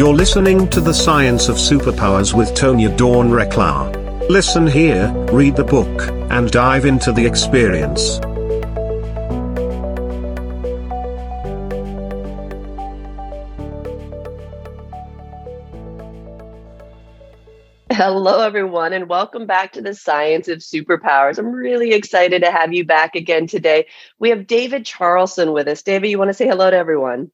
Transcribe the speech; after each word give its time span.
You're 0.00 0.14
listening 0.14 0.66
to 0.70 0.80
The 0.80 0.94
Science 0.94 1.50
of 1.50 1.56
Superpowers 1.56 2.32
with 2.32 2.54
Tonya 2.54 2.96
Dawn 2.96 3.28
Recla. 3.28 4.30
Listen 4.30 4.66
here, 4.66 5.12
read 5.30 5.56
the 5.56 5.62
book, 5.62 6.08
and 6.30 6.50
dive 6.50 6.86
into 6.86 7.12
the 7.12 7.26
experience. 7.26 8.16
Hello, 17.92 18.40
everyone, 18.40 18.94
and 18.94 19.06
welcome 19.06 19.44
back 19.44 19.72
to 19.72 19.82
the 19.82 19.94
Science 19.94 20.48
of 20.48 20.60
Superpowers. 20.60 21.36
I'm 21.36 21.52
really 21.52 21.92
excited 21.92 22.40
to 22.42 22.50
have 22.50 22.72
you 22.72 22.86
back 22.86 23.16
again 23.16 23.46
today. 23.46 23.86
We 24.18 24.30
have 24.30 24.46
David 24.46 24.86
Charlson 24.86 25.52
with 25.52 25.68
us. 25.68 25.82
David, 25.82 26.08
you 26.08 26.16
want 26.16 26.30
to 26.30 26.34
say 26.34 26.48
hello 26.48 26.70
to 26.70 26.76
everyone? 26.78 27.30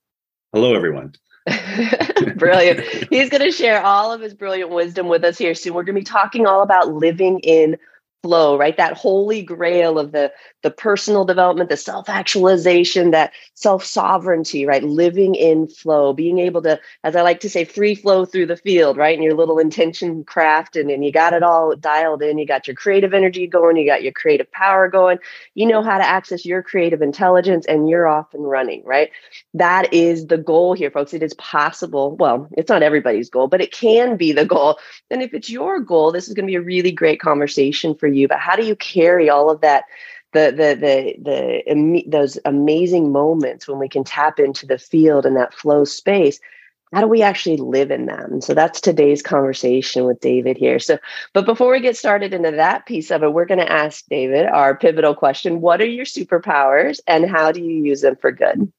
Hello, 0.52 0.74
everyone. 0.74 1.14
brilliant. 2.36 2.80
He's 3.10 3.30
going 3.30 3.42
to 3.42 3.52
share 3.52 3.82
all 3.82 4.12
of 4.12 4.20
his 4.20 4.34
brilliant 4.34 4.70
wisdom 4.70 5.08
with 5.08 5.24
us 5.24 5.38
here 5.38 5.54
soon. 5.54 5.74
We're 5.74 5.84
going 5.84 5.94
to 5.94 6.00
be 6.00 6.04
talking 6.04 6.46
all 6.46 6.62
about 6.62 6.92
living 6.92 7.40
in 7.40 7.76
flow 8.26 8.58
right? 8.58 8.76
That 8.76 8.94
holy 8.94 9.40
grail 9.42 10.00
of 10.00 10.10
the 10.10 10.32
the 10.62 10.70
personal 10.72 11.24
development 11.24 11.70
the 11.70 11.76
self-actualization 11.76 13.12
that 13.12 13.32
self-sovereignty 13.54 14.66
right? 14.66 14.82
Living 14.82 15.36
in 15.36 15.68
flow 15.68 16.12
being 16.12 16.40
able 16.40 16.60
to 16.62 16.80
as 17.04 17.14
i 17.14 17.22
like 17.22 17.38
to 17.38 17.48
say 17.48 17.64
free 17.64 17.94
flow 17.94 18.24
through 18.24 18.46
the 18.46 18.56
field 18.56 18.96
right? 18.96 19.14
And 19.14 19.22
your 19.22 19.34
little 19.34 19.60
intention 19.60 20.24
craft 20.24 20.74
and, 20.74 20.90
and 20.90 21.04
you 21.04 21.12
got 21.12 21.34
it 21.34 21.44
all 21.44 21.76
dialed 21.76 22.20
in. 22.20 22.38
You 22.38 22.46
got 22.46 22.66
your 22.66 22.74
creative 22.74 23.14
energy 23.14 23.46
going. 23.46 23.76
You 23.76 23.86
got 23.86 24.02
your 24.02 24.12
creative 24.12 24.50
power 24.50 24.88
going. 24.88 25.18
You 25.54 25.66
know 25.66 25.82
how 25.82 25.98
to 25.98 26.04
access 26.04 26.44
your 26.44 26.64
creative 26.64 27.02
intelligence 27.02 27.64
and 27.66 27.88
you're 27.88 28.08
off 28.08 28.34
and 28.34 28.48
running 28.48 28.82
right? 28.84 29.10
That 29.54 29.94
is 29.94 30.26
the 30.26 30.38
goal 30.38 30.74
here 30.74 30.90
folks. 30.90 31.14
It 31.14 31.22
is 31.22 31.34
possible. 31.34 32.16
Well 32.16 32.48
it's 32.58 32.68
not 32.68 32.82
everybody's 32.82 33.30
goal 33.30 33.46
but 33.46 33.60
it 33.60 33.70
can 33.70 34.16
be 34.16 34.32
the 34.32 34.44
goal. 34.44 34.80
And 35.12 35.22
if 35.22 35.32
it's 35.32 35.48
your 35.48 35.78
goal 35.78 36.10
this 36.10 36.26
is 36.26 36.34
going 36.34 36.46
to 36.46 36.50
be 36.50 36.56
a 36.56 36.60
really 36.60 36.90
great 36.90 37.20
conversation 37.20 37.94
for 37.94 38.08
you 38.08 38.15
but 38.24 38.38
how 38.38 38.56
do 38.56 38.64
you 38.64 38.76
carry 38.76 39.28
all 39.28 39.50
of 39.50 39.60
that 39.60 39.84
the 40.32 40.50
the 40.50 40.74
the 40.74 41.62
the 41.64 42.04
those 42.08 42.38
amazing 42.44 43.12
moments 43.12 43.68
when 43.68 43.78
we 43.78 43.88
can 43.88 44.04
tap 44.04 44.38
into 44.38 44.66
the 44.66 44.78
field 44.78 45.26
and 45.26 45.36
that 45.36 45.54
flow 45.54 45.84
space? 45.84 46.40
How 46.94 47.00
do 47.00 47.08
we 47.08 47.20
actually 47.20 47.56
live 47.56 47.90
in 47.90 48.06
them 48.06 48.40
so 48.40 48.54
that's 48.54 48.80
today's 48.80 49.22
conversation 49.22 50.04
with 50.04 50.20
david 50.20 50.56
here. 50.56 50.78
So 50.78 50.98
but 51.34 51.44
before 51.44 51.72
we 51.72 51.80
get 51.80 51.96
started 51.96 52.32
into 52.32 52.52
that 52.52 52.86
piece 52.86 53.10
of 53.10 53.22
it 53.22 53.32
we're 53.32 53.44
going 53.44 53.60
to 53.60 53.70
ask 53.70 54.04
david 54.08 54.46
our 54.46 54.76
pivotal 54.76 55.14
question 55.14 55.60
what 55.60 55.80
are 55.80 55.86
your 55.86 56.06
superpowers 56.06 57.00
and 57.06 57.28
how 57.28 57.52
do 57.52 57.60
you 57.62 57.84
use 57.84 58.00
them 58.02 58.16
for 58.16 58.32
good 58.32 58.72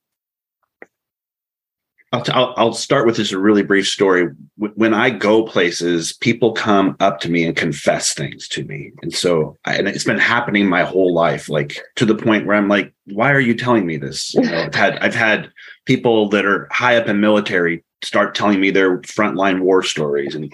I'll, 2.14 2.22
t- 2.22 2.32
I'll, 2.32 2.54
I'll 2.56 2.74
start 2.74 3.06
with 3.06 3.18
just 3.18 3.34
a 3.34 3.40
really 3.40 3.64
brief 3.64 3.88
story. 3.88 4.30
When 4.56 4.94
I 4.94 5.10
go 5.10 5.44
places, 5.44 6.14
people 6.14 6.54
come 6.54 6.96
up 7.02 7.20
to 7.22 7.30
me 7.30 7.46
and 7.46 7.56
confess 7.56 8.14
things 8.14 8.48
to 8.50 8.64
me, 8.64 8.94
and 9.02 9.14
so 9.14 9.58
I, 9.66 9.76
and 9.76 9.90
it's 9.90 10.06
been 10.06 10.18
happening 10.18 10.68
my 10.68 10.84
whole 10.84 11.14
life, 11.14 11.50
like 11.50 11.82
to 11.98 12.06
the 12.06 12.16
point 12.16 12.46
where 12.46 12.56
I'm 12.56 12.70
like, 12.70 12.94
"Why 13.06 13.32
are 13.32 13.42
you 13.42 13.54
telling 13.54 13.86
me 13.86 13.98
this?" 13.98 14.34
You 14.34 14.44
know, 14.44 14.64
I've 14.64 14.76
had 14.76 14.98
I've 15.00 15.16
had 15.16 15.52
people 15.86 16.30
that 16.30 16.46
are 16.46 16.70
high 16.72 16.96
up 16.96 17.08
in 17.08 17.20
military 17.20 17.84
start 18.04 18.36
telling 18.36 18.62
me 18.62 18.72
their 18.72 19.00
frontline 19.00 19.60
war 19.60 19.84
stories, 19.84 20.34
and 20.34 20.54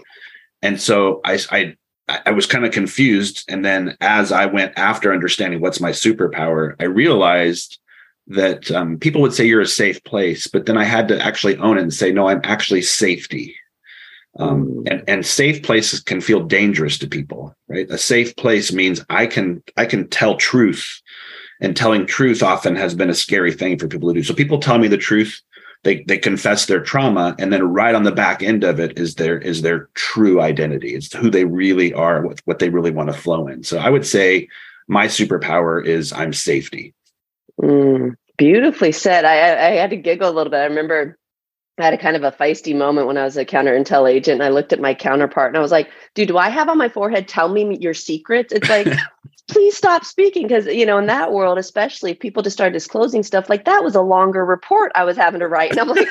and 0.63 0.81
so 0.81 1.21
I 1.23 1.37
I 1.51 1.75
I 2.25 2.31
was 2.31 2.47
kind 2.47 2.65
of 2.65 2.71
confused, 2.71 3.45
and 3.47 3.63
then 3.63 3.95
as 4.01 4.31
I 4.31 4.47
went 4.47 4.73
after 4.75 5.13
understanding 5.13 5.61
what's 5.61 5.79
my 5.79 5.91
superpower, 5.91 6.75
I 6.79 6.85
realized 6.85 7.77
that 8.27 8.71
um, 8.71 8.97
people 8.97 9.21
would 9.21 9.33
say 9.33 9.45
you're 9.45 9.61
a 9.61 9.67
safe 9.67 10.03
place, 10.03 10.47
but 10.47 10.65
then 10.65 10.77
I 10.77 10.85
had 10.85 11.07
to 11.09 11.21
actually 11.21 11.57
own 11.57 11.77
it 11.77 11.81
and 11.81 11.93
say, 11.93 12.11
no, 12.11 12.29
I'm 12.29 12.41
actually 12.43 12.81
safety. 12.81 13.55
Um, 14.39 14.65
mm. 14.65 14.91
and, 14.91 15.03
and 15.07 15.25
safe 15.25 15.61
places 15.61 15.99
can 15.99 16.19
feel 16.19 16.43
dangerous 16.43 16.97
to 16.99 17.07
people, 17.07 17.55
right? 17.67 17.89
A 17.89 17.97
safe 17.97 18.35
place 18.35 18.73
means 18.73 19.05
I 19.09 19.27
can 19.27 19.61
I 19.77 19.85
can 19.85 20.07
tell 20.07 20.37
truth, 20.37 21.01
and 21.61 21.77
telling 21.77 22.07
truth 22.07 22.41
often 22.41 22.75
has 22.75 22.95
been 22.95 23.11
a 23.11 23.15
scary 23.15 23.53
thing 23.53 23.77
for 23.77 23.87
people 23.87 24.09
to 24.09 24.19
do. 24.19 24.23
So 24.23 24.33
people 24.33 24.59
tell 24.59 24.79
me 24.79 24.87
the 24.87 24.97
truth, 24.97 25.39
they 25.83 26.03
they 26.07 26.17
confess 26.17 26.65
their 26.65 26.81
trauma, 26.81 27.35
and 27.37 27.53
then 27.53 27.61
right 27.61 27.93
on 27.93 28.03
the 28.03 28.11
back 28.11 28.41
end 28.41 28.63
of 28.63 28.79
it 28.79 28.97
is 28.97 29.15
their 29.15 29.37
is 29.37 29.61
their 29.61 29.89
true 29.93 30.41
identity. 30.41 30.95
It's 30.95 31.13
who 31.13 31.29
they 31.29 31.45
really 31.45 31.93
are, 31.93 32.25
what 32.25 32.41
what 32.45 32.57
they 32.57 32.69
really 32.69 32.91
want 32.91 33.09
to 33.09 33.13
flow 33.13 33.47
in. 33.47 33.63
So 33.63 33.77
I 33.77 33.91
would 33.91 34.05
say 34.05 34.47
my 34.87 35.05
superpower 35.05 35.85
is 35.85 36.11
I'm 36.11 36.33
safety. 36.33 36.95
Mm, 37.61 38.15
beautifully 38.43 38.91
said. 38.91 39.23
I, 39.23 39.35
I, 39.67 39.71
had 39.75 39.91
to 39.91 39.95
giggle 39.95 40.29
a 40.29 40.33
little 40.33 40.51
bit. 40.51 40.57
I 40.57 40.65
remember 40.65 41.17
I 41.79 41.85
had 41.85 41.93
a 41.93 41.97
kind 41.97 42.17
of 42.17 42.23
a 42.23 42.31
feisty 42.31 42.75
moment 42.75 43.07
when 43.07 43.17
I 43.17 43.23
was 43.23 43.37
a 43.37 43.45
counter 43.45 43.71
intel 43.71 44.11
agent. 44.11 44.41
And 44.41 44.43
I 44.43 44.49
looked 44.49 44.73
at 44.73 44.81
my 44.81 44.93
counterpart 44.93 45.47
and 45.49 45.57
I 45.57 45.61
was 45.61 45.71
like, 45.71 45.89
dude, 46.13 46.27
do 46.27 46.37
I 46.37 46.49
have 46.49 46.67
on 46.67 46.77
my 46.77 46.89
forehead, 46.89 47.29
tell 47.29 47.47
me 47.47 47.77
your 47.79 47.93
secrets? 47.93 48.51
It's 48.51 48.69
like, 48.69 48.87
please 49.63 49.77
stop 49.77 50.03
speaking. 50.03 50.49
Cause, 50.49 50.65
you 50.65 50.85
know, 50.85 50.97
in 50.97 51.05
that 51.05 51.31
world, 51.31 51.57
especially 51.57 52.11
if 52.11 52.19
people 52.19 52.43
just 52.43 52.53
start 52.53 52.73
disclosing 52.73 53.23
stuff, 53.23 53.49
like 53.49 53.63
that 53.63 53.81
was 53.81 53.95
a 53.95 54.01
longer 54.01 54.43
report 54.43 54.91
I 54.93 55.05
was 55.05 55.15
having 55.15 55.39
to 55.39 55.47
write. 55.47 55.71
And 55.71 55.79
I'm 55.79 55.87
like, 55.87 56.09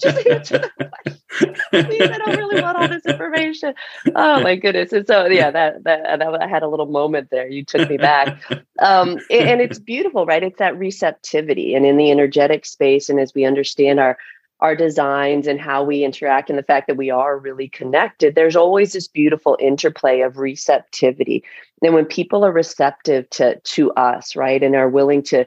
just 0.00 0.26
answer 0.26 0.58
the 0.58 0.90
question. 1.04 1.54
Please, 1.70 2.00
I 2.00 2.16
don't 2.16 2.38
really 2.38 2.62
want 2.62 2.78
all 2.78 2.88
this 2.88 3.04
information. 3.04 3.74
Oh 4.14 4.40
my 4.40 4.56
goodness. 4.56 4.90
And 4.90 5.06
so, 5.06 5.26
yeah, 5.26 5.50
that, 5.50 5.84
that, 5.84 6.18
that 6.18 6.42
I 6.42 6.46
had 6.46 6.62
a 6.62 6.68
little 6.68 6.86
moment 6.86 7.28
there. 7.30 7.46
You 7.46 7.62
took 7.62 7.90
me 7.90 7.98
back. 7.98 8.42
Um, 8.78 9.18
and 9.30 9.60
it's 9.60 9.78
beautiful, 9.78 10.24
right? 10.24 10.42
It's 10.42 10.58
that 10.58 10.78
receptivity 10.78 11.74
and 11.74 11.84
in 11.84 11.98
the 11.98 12.10
energetic 12.10 12.64
space. 12.64 13.10
And 13.10 13.20
as 13.20 13.34
we 13.34 13.44
understand 13.44 14.00
our, 14.00 14.16
our 14.62 14.76
designs 14.76 15.48
and 15.48 15.60
how 15.60 15.82
we 15.82 16.04
interact 16.04 16.48
and 16.48 16.56
the 16.56 16.62
fact 16.62 16.86
that 16.86 16.96
we 16.96 17.10
are 17.10 17.36
really 17.36 17.68
connected, 17.68 18.36
there's 18.36 18.54
always 18.54 18.92
this 18.92 19.08
beautiful 19.08 19.58
interplay 19.60 20.20
of 20.20 20.38
receptivity. 20.38 21.42
And 21.82 21.92
when 21.94 22.06
people 22.06 22.44
are 22.44 22.52
receptive 22.52 23.28
to 23.30 23.58
to 23.58 23.90
us, 23.94 24.36
right, 24.36 24.62
and 24.62 24.76
are 24.76 24.88
willing 24.88 25.22
to 25.24 25.46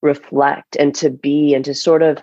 reflect 0.00 0.76
and 0.76 0.94
to 0.94 1.10
be 1.10 1.54
and 1.54 1.64
to 1.66 1.74
sort 1.74 2.02
of 2.02 2.22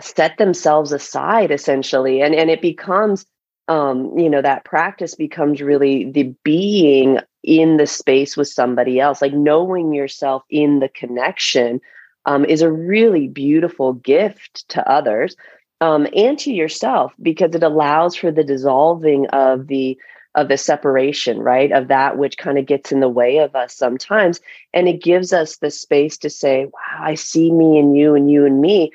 set 0.00 0.38
themselves 0.38 0.92
aside 0.92 1.50
essentially 1.50 2.22
and 2.22 2.34
and 2.34 2.50
it 2.50 2.60
becomes 2.60 3.24
um 3.68 4.16
you 4.18 4.28
know 4.28 4.42
that 4.42 4.64
practice 4.64 5.14
becomes 5.14 5.60
really 5.60 6.10
the 6.10 6.34
being 6.44 7.18
in 7.42 7.76
the 7.76 7.86
space 7.86 8.36
with 8.36 8.48
somebody 8.48 8.98
else 9.00 9.22
like 9.22 9.32
knowing 9.32 9.92
yourself 9.92 10.42
in 10.50 10.80
the 10.80 10.88
connection 10.88 11.80
um, 12.26 12.44
is 12.44 12.62
a 12.62 12.70
really 12.70 13.28
beautiful 13.28 13.94
gift 13.94 14.68
to 14.68 14.88
others 14.88 15.36
um, 15.80 16.06
and 16.14 16.38
to 16.38 16.52
yourself 16.52 17.12
because 17.20 17.54
it 17.54 17.62
allows 17.62 18.14
for 18.14 18.30
the 18.30 18.44
dissolving 18.44 19.26
of 19.28 19.66
the 19.66 19.98
of 20.34 20.48
the 20.48 20.56
separation 20.56 21.40
right? 21.40 21.72
Of 21.72 21.88
that 21.88 22.16
which 22.16 22.38
kind 22.38 22.56
of 22.56 22.64
gets 22.64 22.90
in 22.90 23.00
the 23.00 23.08
way 23.08 23.38
of 23.38 23.54
us 23.54 23.74
sometimes 23.74 24.40
and 24.72 24.88
it 24.88 25.02
gives 25.02 25.32
us 25.32 25.58
the 25.58 25.70
space 25.70 26.16
to 26.18 26.30
say 26.30 26.66
wow 26.66 27.00
i 27.00 27.14
see 27.14 27.50
me 27.52 27.78
and 27.78 27.96
you 27.96 28.14
and 28.14 28.30
you 28.30 28.46
and 28.46 28.60
me 28.60 28.92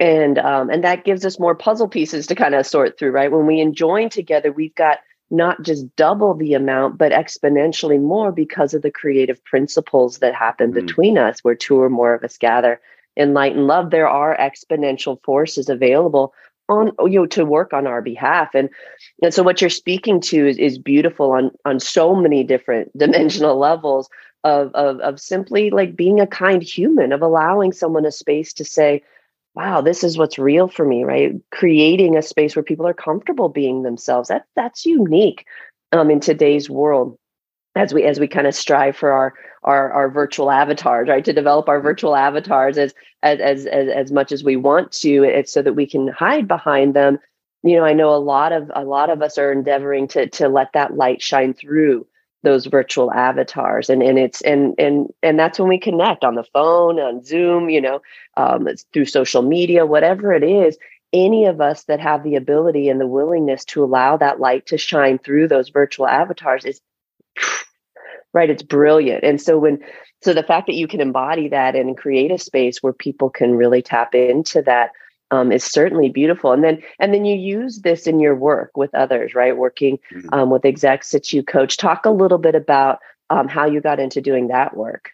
and 0.00 0.38
um, 0.38 0.70
and 0.70 0.82
that 0.82 1.04
gives 1.04 1.24
us 1.26 1.38
more 1.38 1.54
puzzle 1.54 1.86
pieces 1.86 2.26
to 2.26 2.34
kind 2.34 2.54
of 2.54 2.66
sort 2.66 2.98
through 2.98 3.10
right? 3.12 3.30
When 3.30 3.46
we 3.46 3.64
join 3.70 4.08
together 4.08 4.50
we've 4.50 4.74
got 4.74 4.98
not 5.30 5.62
just 5.62 5.94
double 5.96 6.34
the 6.34 6.54
amount, 6.54 6.98
but 6.98 7.12
exponentially 7.12 8.00
more 8.00 8.32
because 8.32 8.74
of 8.74 8.82
the 8.82 8.90
creative 8.90 9.42
principles 9.44 10.18
that 10.18 10.34
happen 10.34 10.72
mm. 10.72 10.74
between 10.74 11.18
us, 11.18 11.40
where 11.40 11.54
two 11.54 11.80
or 11.80 11.88
more 11.88 12.14
of 12.14 12.24
us 12.24 12.36
gather 12.36 12.80
in 13.16 13.34
light 13.34 13.54
and 13.54 13.66
love. 13.66 13.90
There 13.90 14.08
are 14.08 14.36
exponential 14.36 15.22
forces 15.22 15.68
available 15.68 16.34
on 16.70 16.92
you 17.10 17.20
know 17.20 17.26
to 17.26 17.44
work 17.44 17.72
on 17.72 17.86
our 17.86 18.00
behalf 18.00 18.54
and 18.54 18.70
and 19.22 19.34
so 19.34 19.42
what 19.42 19.60
you're 19.60 19.68
speaking 19.68 20.20
to 20.20 20.46
is, 20.46 20.56
is 20.56 20.78
beautiful 20.78 21.32
on 21.32 21.50
on 21.64 21.80
so 21.80 22.14
many 22.14 22.44
different 22.44 22.90
dimensional 22.96 23.58
levels 23.58 24.08
of, 24.44 24.72
of 24.74 25.00
of 25.00 25.20
simply 25.20 25.70
like 25.70 25.96
being 25.96 26.20
a 26.20 26.26
kind 26.26 26.62
human 26.62 27.12
of 27.12 27.22
allowing 27.22 27.72
someone 27.72 28.06
a 28.06 28.12
space 28.12 28.52
to 28.54 28.64
say 28.64 29.02
wow, 29.54 29.80
this 29.80 30.04
is 30.04 30.16
what's 30.16 30.38
real 30.38 30.68
for 30.68 30.86
me, 30.86 31.04
right? 31.04 31.32
Creating 31.50 32.16
a 32.16 32.22
space 32.22 32.54
where 32.54 32.62
people 32.62 32.86
are 32.86 32.94
comfortable 32.94 33.48
being 33.48 33.82
themselves. 33.82 34.28
That 34.28 34.44
that's 34.56 34.86
unique 34.86 35.44
um, 35.92 36.10
in 36.10 36.20
today's 36.20 36.70
world 36.70 37.18
as 37.76 37.94
we 37.94 38.04
as 38.04 38.18
we 38.18 38.26
kind 38.26 38.46
of 38.46 38.54
strive 38.54 38.96
for 38.96 39.12
our 39.12 39.34
our 39.62 39.92
our 39.92 40.10
virtual 40.10 40.50
avatars 40.50 41.08
right 41.08 41.24
to 41.24 41.32
develop 41.32 41.68
our 41.68 41.80
virtual 41.80 42.16
avatars 42.16 42.78
as 42.78 42.94
as 43.22 43.38
as 43.40 43.66
as, 43.66 43.88
as 43.88 44.12
much 44.12 44.32
as 44.32 44.42
we 44.42 44.56
want 44.56 44.90
to 44.90 45.22
it's 45.22 45.52
so 45.52 45.62
that 45.62 45.74
we 45.74 45.86
can 45.86 46.08
hide 46.08 46.48
behind 46.48 46.94
them 46.94 47.18
you 47.62 47.76
know 47.76 47.84
i 47.84 47.92
know 47.92 48.14
a 48.14 48.18
lot 48.18 48.52
of 48.52 48.70
a 48.74 48.84
lot 48.84 49.10
of 49.10 49.22
us 49.22 49.38
are 49.38 49.52
endeavoring 49.52 50.08
to 50.08 50.28
to 50.28 50.48
let 50.48 50.72
that 50.72 50.96
light 50.96 51.22
shine 51.22 51.54
through 51.54 52.06
those 52.42 52.66
virtual 52.66 53.12
avatars 53.12 53.90
and 53.90 54.02
and 54.02 54.18
it's 54.18 54.40
and 54.42 54.74
and 54.78 55.08
and 55.22 55.38
that's 55.38 55.58
when 55.58 55.68
we 55.68 55.78
connect 55.78 56.24
on 56.24 56.34
the 56.34 56.44
phone 56.54 56.98
on 56.98 57.22
zoom 57.22 57.68
you 57.68 57.80
know 57.80 58.00
um, 58.36 58.66
through 58.92 59.04
social 59.04 59.42
media 59.42 59.84
whatever 59.84 60.32
it 60.32 60.42
is 60.42 60.78
any 61.12 61.46
of 61.46 61.60
us 61.60 61.84
that 61.84 62.00
have 62.00 62.22
the 62.22 62.36
ability 62.36 62.88
and 62.88 63.00
the 63.00 63.06
willingness 63.06 63.64
to 63.64 63.82
allow 63.82 64.16
that 64.16 64.40
light 64.40 64.66
to 64.66 64.78
shine 64.78 65.18
through 65.18 65.48
those 65.48 65.68
virtual 65.70 66.06
avatars 66.06 66.64
is 66.64 66.80
right 68.32 68.50
it's 68.50 68.62
brilliant. 68.62 69.24
And 69.24 69.40
so 69.40 69.58
when 69.58 69.80
so 70.22 70.34
the 70.34 70.42
fact 70.42 70.66
that 70.66 70.74
you 70.74 70.86
can 70.86 71.00
embody 71.00 71.48
that 71.48 71.74
and 71.74 71.96
create 71.96 72.30
a 72.30 72.38
space 72.38 72.82
where 72.82 72.92
people 72.92 73.30
can 73.30 73.56
really 73.56 73.82
tap 73.82 74.14
into 74.14 74.62
that 74.62 74.90
um, 75.30 75.52
is 75.52 75.64
certainly 75.64 76.08
beautiful. 76.08 76.52
And 76.52 76.64
then 76.64 76.82
and 76.98 77.14
then 77.14 77.24
you 77.24 77.36
use 77.36 77.80
this 77.80 78.06
in 78.06 78.20
your 78.20 78.34
work 78.34 78.76
with 78.76 78.94
others, 78.94 79.34
right? 79.34 79.56
Working 79.56 79.98
mm-hmm. 80.12 80.32
um, 80.32 80.50
with 80.50 80.64
execs 80.64 81.10
that 81.10 81.32
you 81.32 81.42
coach. 81.42 81.76
Talk 81.76 82.06
a 82.06 82.10
little 82.10 82.38
bit 82.38 82.54
about 82.54 82.98
um, 83.30 83.48
how 83.48 83.66
you 83.66 83.80
got 83.80 84.00
into 84.00 84.20
doing 84.20 84.48
that 84.48 84.76
work. 84.76 85.10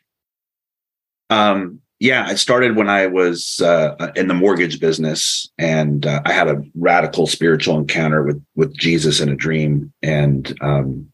Um, 1.31 1.81
yeah, 1.99 2.31
it 2.31 2.39
started 2.39 2.77
when 2.77 2.89
I 2.91 3.07
was 3.07 3.61
uh, 3.61 4.13
in 4.17 4.29
the 4.29 4.35
mortgage 4.35 4.81
business, 4.81 5.49
and 5.57 6.05
uh, 6.07 6.21
I 6.27 6.33
had 6.33 6.49
a 6.49 6.63
radical 6.75 7.27
spiritual 7.27 7.79
encounter 7.79 8.23
with 8.23 8.43
with 8.55 8.77
Jesus 8.77 9.21
in 9.21 9.31
a 9.31 9.37
dream, 9.37 9.93
and 10.03 10.57
um, 10.61 11.11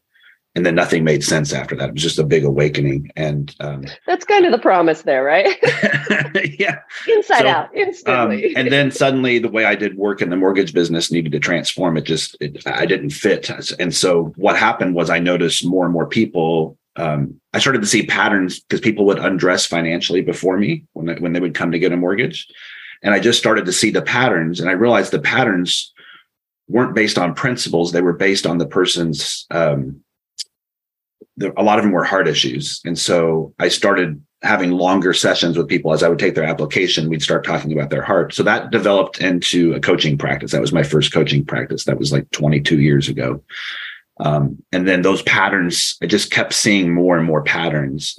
and 0.55 0.65
then 0.65 0.75
nothing 0.75 1.03
made 1.03 1.23
sense 1.23 1.51
after 1.51 1.75
that. 1.75 1.89
It 1.89 1.93
was 1.93 2.03
just 2.03 2.19
a 2.19 2.23
big 2.23 2.43
awakening, 2.43 3.11
and 3.15 3.55
um, 3.59 3.85
that's 4.05 4.25
kind 4.25 4.45
of 4.45 4.51
the 4.51 4.59
promise 4.59 5.01
there, 5.01 5.23
right? 5.23 5.57
yeah, 6.59 6.79
inside 7.07 7.41
so, 7.41 7.47
out, 7.47 7.75
instantly. 7.75 8.47
Um, 8.47 8.53
and 8.57 8.71
then 8.71 8.91
suddenly, 8.91 9.39
the 9.39 9.49
way 9.49 9.65
I 9.65 9.75
did 9.75 9.97
work 9.97 10.21
in 10.21 10.29
the 10.29 10.37
mortgage 10.37 10.73
business 10.73 11.11
needed 11.11 11.31
to 11.31 11.39
transform. 11.39 11.97
It 11.97 12.03
just 12.03 12.37
it, 12.39 12.65
I 12.67 12.85
didn't 12.85 13.11
fit, 13.11 13.49
and 13.79 13.93
so 13.95 14.33
what 14.35 14.57
happened 14.57 14.95
was 14.95 15.09
I 15.09 15.19
noticed 15.19 15.65
more 15.65 15.85
and 15.85 15.93
more 15.93 16.07
people 16.07 16.77
um, 16.95 17.39
I 17.53 17.59
started 17.59 17.81
to 17.81 17.87
see 17.87 18.05
patterns 18.05 18.59
because 18.59 18.81
people 18.81 19.05
would 19.05 19.19
undress 19.19 19.65
financially 19.65 20.21
before 20.21 20.57
me 20.57 20.85
when 20.93 21.07
they, 21.07 21.15
when 21.15 21.33
they 21.33 21.39
would 21.39 21.55
come 21.55 21.71
to 21.71 21.79
get 21.79 21.91
a 21.91 21.97
mortgage, 21.97 22.47
and 23.01 23.13
I 23.13 23.19
just 23.19 23.39
started 23.39 23.65
to 23.65 23.73
see 23.73 23.89
the 23.89 24.01
patterns, 24.01 24.59
and 24.59 24.69
I 24.69 24.73
realized 24.73 25.11
the 25.11 25.19
patterns 25.19 25.91
weren't 26.67 26.95
based 26.95 27.17
on 27.17 27.33
principles; 27.33 27.91
they 27.91 28.01
were 28.01 28.13
based 28.13 28.45
on 28.45 28.59
the 28.59 28.67
person's. 28.67 29.45
Um, 29.49 30.02
a 31.57 31.63
lot 31.63 31.79
of 31.79 31.83
them 31.83 31.91
were 31.91 32.03
heart 32.03 32.27
issues, 32.27 32.81
and 32.85 32.97
so 32.97 33.53
I 33.59 33.67
started 33.67 34.21
having 34.41 34.71
longer 34.71 35.13
sessions 35.13 35.57
with 35.57 35.69
people 35.69 35.93
as 35.93 36.03
I 36.03 36.09
would 36.09 36.19
take 36.19 36.35
their 36.35 36.43
application. 36.43 37.09
We'd 37.09 37.23
start 37.23 37.45
talking 37.45 37.71
about 37.71 37.89
their 37.89 38.01
heart, 38.01 38.33
so 38.33 38.43
that 38.43 38.71
developed 38.71 39.21
into 39.21 39.73
a 39.73 39.79
coaching 39.79 40.17
practice. 40.17 40.51
That 40.51 40.61
was 40.61 40.73
my 40.73 40.83
first 40.83 41.13
coaching 41.13 41.45
practice. 41.45 41.85
That 41.85 41.99
was 41.99 42.11
like 42.11 42.29
22 42.31 42.81
years 42.81 43.07
ago. 43.07 43.41
Um, 44.19 44.61
and 44.71 44.87
then 44.87 45.01
those 45.01 45.21
patterns, 45.23 45.97
I 46.01 46.05
just 46.05 46.31
kept 46.31 46.53
seeing 46.53 46.93
more 46.93 47.17
and 47.17 47.25
more 47.25 47.43
patterns. 47.43 48.17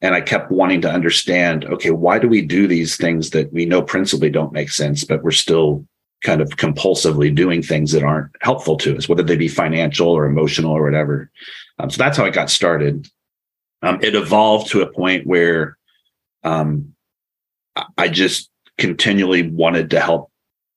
And 0.00 0.14
I 0.14 0.20
kept 0.20 0.50
wanting 0.50 0.82
to 0.82 0.90
understand 0.90 1.64
okay, 1.64 1.90
why 1.90 2.18
do 2.18 2.28
we 2.28 2.42
do 2.42 2.66
these 2.66 2.96
things 2.96 3.30
that 3.30 3.52
we 3.52 3.64
know 3.64 3.82
principally 3.82 4.30
don't 4.30 4.52
make 4.52 4.70
sense, 4.70 5.04
but 5.04 5.22
we're 5.22 5.30
still 5.30 5.86
kind 6.24 6.40
of 6.40 6.48
compulsively 6.56 7.32
doing 7.32 7.62
things 7.62 7.92
that 7.92 8.02
aren't 8.02 8.30
helpful 8.40 8.76
to 8.78 8.96
us, 8.96 9.08
whether 9.08 9.22
they 9.22 9.36
be 9.36 9.46
financial 9.46 10.08
or 10.08 10.24
emotional 10.24 10.72
or 10.72 10.82
whatever. 10.82 11.30
Um, 11.78 11.90
so 11.90 11.98
that's 11.98 12.16
how 12.16 12.24
it 12.24 12.34
got 12.34 12.50
started. 12.50 13.08
Um, 13.82 14.02
it 14.02 14.14
evolved 14.14 14.70
to 14.70 14.80
a 14.80 14.92
point 14.92 15.26
where 15.26 15.76
um, 16.42 16.94
I 17.98 18.08
just 18.08 18.50
continually 18.78 19.48
wanted 19.50 19.90
to 19.90 20.00
help 20.00 20.30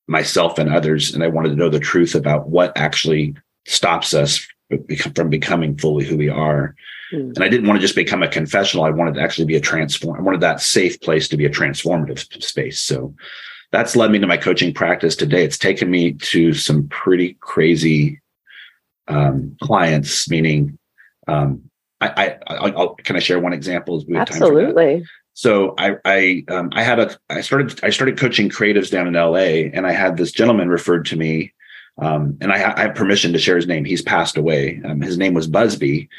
myself 0.07 0.57
and 0.59 0.71
others, 0.71 1.13
and 1.13 1.23
I 1.23 1.27
wanted 1.27 1.49
to 1.49 1.55
know 1.55 1.69
the 1.69 1.79
truth 1.79 2.13
about 2.13 2.49
what 2.49 2.77
actually 2.77 3.35
stops 3.65 4.13
us 4.13 4.45
from 5.15 5.29
becoming 5.29 5.77
fully 5.77 6.05
who 6.05 6.17
we 6.17 6.29
are. 6.29 6.75
Mm. 7.13 7.35
And 7.35 7.43
I 7.43 7.47
didn't 7.47 7.67
want 7.67 7.77
to 7.77 7.81
just 7.81 7.95
become 7.95 8.23
a 8.23 8.27
confessional. 8.27 8.85
I 8.85 8.89
wanted 8.89 9.15
to 9.15 9.21
actually 9.21 9.45
be 9.45 9.55
a 9.55 9.61
transform. 9.61 10.17
I 10.17 10.21
wanted 10.21 10.41
that 10.41 10.59
safe 10.59 10.99
place 10.99 11.29
to 11.29 11.37
be 11.37 11.45
a 11.45 11.49
transformative 11.49 12.19
space. 12.43 12.79
So 12.79 13.15
that's 13.71 13.95
led 13.95 14.11
me 14.11 14.19
to 14.19 14.27
my 14.27 14.37
coaching 14.37 14.73
practice 14.73 15.15
today. 15.15 15.43
It's 15.43 15.57
taken 15.57 15.89
me 15.89 16.13
to 16.13 16.53
some 16.53 16.87
pretty 16.87 17.35
crazy 17.39 18.21
um, 19.07 19.55
clients, 19.61 20.29
meaning, 20.29 20.77
um, 21.27 21.69
I, 21.99 22.37
I, 22.47 22.55
I'll, 22.55 22.95
can 22.95 23.15
I 23.15 23.19
share 23.19 23.39
one 23.39 23.53
example? 23.53 24.03
Absolutely. 24.15 25.03
So 25.33 25.73
I, 25.77 25.95
I, 26.05 26.43
um, 26.49 26.69
I 26.73 26.83
had 26.83 26.99
a, 26.99 27.17
I 27.29 27.41
started, 27.41 27.79
I 27.83 27.89
started 27.89 28.17
coaching 28.17 28.49
creatives 28.49 28.91
down 28.91 29.07
in 29.07 29.13
LA, 29.13 29.69
and 29.73 29.87
I 29.87 29.91
had 29.91 30.17
this 30.17 30.31
gentleman 30.31 30.69
referred 30.69 31.05
to 31.07 31.15
me 31.15 31.53
um, 31.99 32.37
and 32.41 32.51
I, 32.51 32.73
I, 32.75 32.81
have 32.81 32.95
permission 32.95 33.33
to 33.33 33.39
share 33.39 33.55
his 33.55 33.67
name. 33.67 33.83
He's 33.83 34.01
passed 34.01 34.37
away. 34.37 34.79
Um, 34.85 35.01
his 35.01 35.17
name 35.17 35.33
was 35.33 35.47
Busby. 35.47 36.09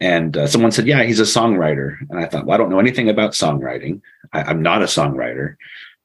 And 0.00 0.34
uh, 0.36 0.46
someone 0.46 0.72
said, 0.72 0.86
Yeah, 0.86 1.02
he's 1.02 1.20
a 1.20 1.24
songwriter. 1.24 1.98
And 2.08 2.18
I 2.18 2.26
thought, 2.26 2.46
Well, 2.46 2.54
I 2.54 2.58
don't 2.58 2.70
know 2.70 2.78
anything 2.78 3.10
about 3.10 3.32
songwriting. 3.32 4.00
I, 4.32 4.50
am 4.50 4.62
not 4.62 4.82
a 4.82 4.86
songwriter. 4.86 5.56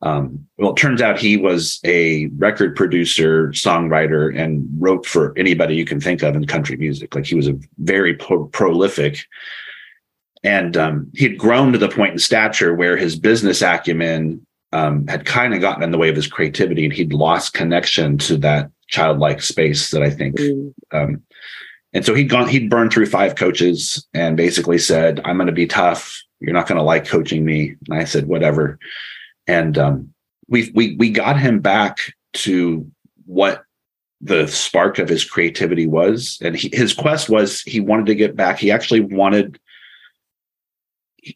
Um, 0.06 0.48
well, 0.58 0.72
it 0.72 0.78
turns 0.78 1.02
out 1.02 1.20
he 1.20 1.36
was 1.36 1.80
a 1.84 2.28
record 2.38 2.76
producer, 2.76 3.48
songwriter, 3.50 4.40
and 4.40 4.68
wrote 4.78 5.06
for 5.06 5.34
anybody 5.36 5.76
you 5.76 5.84
can 5.84 6.00
think 6.00 6.22
of 6.22 6.36
in 6.36 6.46
country 6.46 6.78
music. 6.78 7.16
Like 7.16 7.26
he 7.26 7.36
was 7.36 7.48
a 7.48 7.60
very 7.80 8.14
pro- 8.14 8.46
prolific. 8.46 9.26
And 10.44 10.78
um, 10.78 11.12
he'd 11.16 11.40
grown 11.40 11.72
to 11.72 11.80
the 11.80 11.90
point 11.90 12.14
in 12.14 12.20
stature 12.20 12.76
where 12.76 12.96
his 12.96 13.18
business 13.18 13.64
acumen 13.64 14.46
um, 14.74 15.08
had 15.08 15.26
kind 15.26 15.56
of 15.56 15.62
gotten 15.62 15.82
in 15.82 15.90
the 15.90 15.98
way 15.98 16.10
of 16.10 16.16
his 16.16 16.28
creativity, 16.28 16.84
and 16.86 16.94
he'd 16.94 17.14
lost 17.14 17.54
connection 17.54 18.20
to 18.20 18.38
that 18.38 18.70
childlike 18.88 19.42
space 19.42 19.90
that 19.90 20.04
I 20.04 20.12
think. 20.12 20.36
Mm. 20.36 20.74
Um, 20.92 21.24
and 21.94 22.06
so 22.06 22.14
he'd 22.14 22.30
gone, 22.30 22.48
he'd 22.48 22.70
burned 22.70 22.94
through 22.94 23.08
five 23.08 23.36
coaches 23.36 24.06
and 24.14 24.38
basically 24.38 24.78
said, 24.78 25.20
I'm 25.26 25.38
going 25.38 25.48
to 25.48 25.54
be 25.54 25.66
tough. 25.66 26.22
You're 26.42 26.54
not 26.54 26.68
going 26.68 26.78
to 26.78 26.84
like 26.84 27.08
coaching 27.08 27.44
me. 27.44 27.76
And 27.90 27.98
I 27.98 28.04
said, 28.04 28.28
whatever. 28.28 28.78
And 29.48 29.78
um, 29.78 30.14
we, 30.48 30.72
we, 30.74 30.96
we 30.96 31.10
got 31.10 31.40
him 31.40 31.60
back 31.60 32.00
to 32.34 32.90
what 33.26 33.64
the 34.22 34.48
spark 34.48 34.98
of 35.00 35.10
his 35.10 35.24
creativity 35.24 35.88
was. 35.88 36.40
And 36.42 36.56
he, 36.56 36.70
his 36.74 36.94
quest 36.94 37.30
was 37.30 37.62
he 37.62 37.80
wanted 37.80 38.08
to 38.08 38.16
get 38.16 38.36
back. 38.36 38.58
He 38.58 38.72
actually 38.72 39.02
wanted 39.02 39.60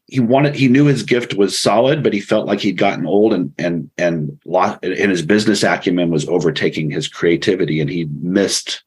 he 0.06 0.20
wanted 0.20 0.56
he 0.56 0.68
knew 0.68 0.86
his 0.86 1.04
gift 1.04 1.34
was 1.34 1.58
solid 1.58 2.04
but 2.04 2.14
he 2.14 2.20
felt 2.20 2.46
like 2.46 2.60
he'd 2.60 2.78
gotten 2.78 3.08
old 3.08 3.34
and 3.34 3.54
and 3.58 3.90
and 3.98 4.40
lost 4.46 4.78
and 4.84 5.10
his 5.10 5.24
business 5.24 5.64
acumen 5.64 6.12
was 6.12 6.28
overtaking 6.28 6.92
his 6.92 7.08
creativity 7.08 7.80
and 7.80 7.90
he 7.90 8.06
missed 8.22 8.84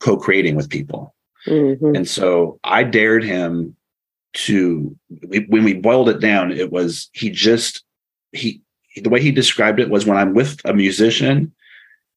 co-creating 0.00 0.56
with 0.56 0.68
people 0.68 1.14
mm-hmm. 1.46 1.94
and 1.94 2.06
so 2.06 2.58
i 2.64 2.82
dared 2.82 3.24
him 3.24 3.74
to 4.34 4.94
when 5.28 5.64
we 5.64 5.72
boiled 5.72 6.08
it 6.08 6.20
down 6.20 6.52
it 6.52 6.70
was 6.70 7.08
he 7.12 7.30
just 7.30 7.82
he 8.32 8.60
the 8.96 9.10
way 9.10 9.20
he 9.20 9.30
described 9.30 9.80
it 9.80 9.90
was 9.90 10.06
when 10.06 10.16
i'm 10.16 10.34
with 10.34 10.60
a 10.64 10.74
musician 10.74 11.52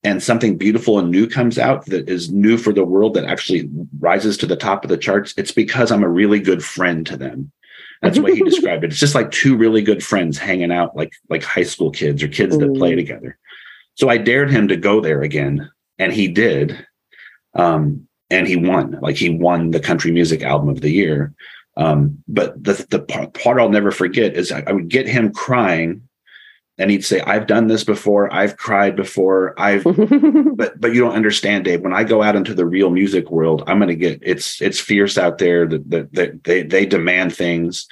and 0.05 0.21
something 0.21 0.57
beautiful 0.57 0.99
and 0.99 1.11
new 1.11 1.27
comes 1.27 1.57
out 1.57 1.85
that 1.85 2.09
is 2.09 2.31
new 2.31 2.57
for 2.57 2.73
the 2.73 2.83
world 2.83 3.13
that 3.13 3.25
actually 3.25 3.69
rises 3.99 4.37
to 4.37 4.45
the 4.45 4.55
top 4.55 4.83
of 4.83 4.89
the 4.89 4.97
charts 4.97 5.33
it's 5.37 5.51
because 5.51 5.91
i'm 5.91 6.03
a 6.03 6.09
really 6.09 6.39
good 6.39 6.63
friend 6.63 7.05
to 7.05 7.17
them 7.17 7.51
that's 8.03 8.17
the 8.17 8.21
way 8.21 8.35
he 8.35 8.43
described 8.43 8.83
it. 8.83 8.91
It's 8.91 8.99
just 8.99 9.15
like 9.15 9.31
two 9.31 9.55
really 9.55 9.81
good 9.81 10.03
friends 10.03 10.37
hanging 10.37 10.71
out, 10.71 10.95
like 10.95 11.13
like 11.29 11.41
high 11.41 11.63
school 11.63 11.89
kids 11.89 12.21
or 12.21 12.27
kids 12.27 12.57
that 12.57 12.75
play 12.75 12.95
together. 12.95 13.37
So 13.95 14.09
I 14.09 14.17
dared 14.17 14.51
him 14.51 14.67
to 14.67 14.75
go 14.75 14.99
there 14.99 15.21
again, 15.21 15.71
and 15.97 16.11
he 16.11 16.27
did. 16.27 16.85
Um, 17.55 18.07
and 18.29 18.47
he 18.47 18.55
won. 18.55 18.97
Like 18.99 19.15
he 19.15 19.29
won 19.29 19.71
the 19.71 19.79
country 19.79 20.11
music 20.11 20.41
album 20.41 20.69
of 20.69 20.81
the 20.81 20.91
year. 20.91 21.33
Um, 21.75 22.23
but 22.27 22.63
the 22.63 22.85
the 22.89 22.99
part, 22.99 23.33
part 23.33 23.59
I'll 23.59 23.69
never 23.69 23.91
forget 23.91 24.35
is 24.35 24.51
I, 24.51 24.63
I 24.67 24.71
would 24.71 24.89
get 24.89 25.07
him 25.07 25.33
crying 25.33 26.07
and 26.77 26.89
he'd 26.89 27.05
say 27.05 27.21
i've 27.21 27.47
done 27.47 27.67
this 27.67 27.83
before. 27.83 28.33
I've 28.33 28.57
cried 28.57 28.95
before. 28.95 29.59
I've 29.59 29.83
but 30.55 30.79
but 30.79 30.93
you 30.93 31.01
don't 31.01 31.15
understand 31.15 31.65
dave. 31.65 31.81
When 31.81 31.93
i 31.93 32.03
go 32.03 32.21
out 32.21 32.35
into 32.35 32.53
the 32.53 32.65
real 32.65 32.89
music 32.89 33.31
world 33.31 33.63
i'm 33.67 33.79
going 33.79 33.89
to 33.89 33.95
get 33.95 34.19
it's 34.21 34.61
it's 34.61 34.79
fierce 34.79 35.17
out 35.17 35.37
there 35.37 35.67
that, 35.67 35.89
that, 35.89 36.13
that 36.13 36.43
they 36.43 36.63
they 36.63 36.85
demand 36.85 37.35
things. 37.35 37.87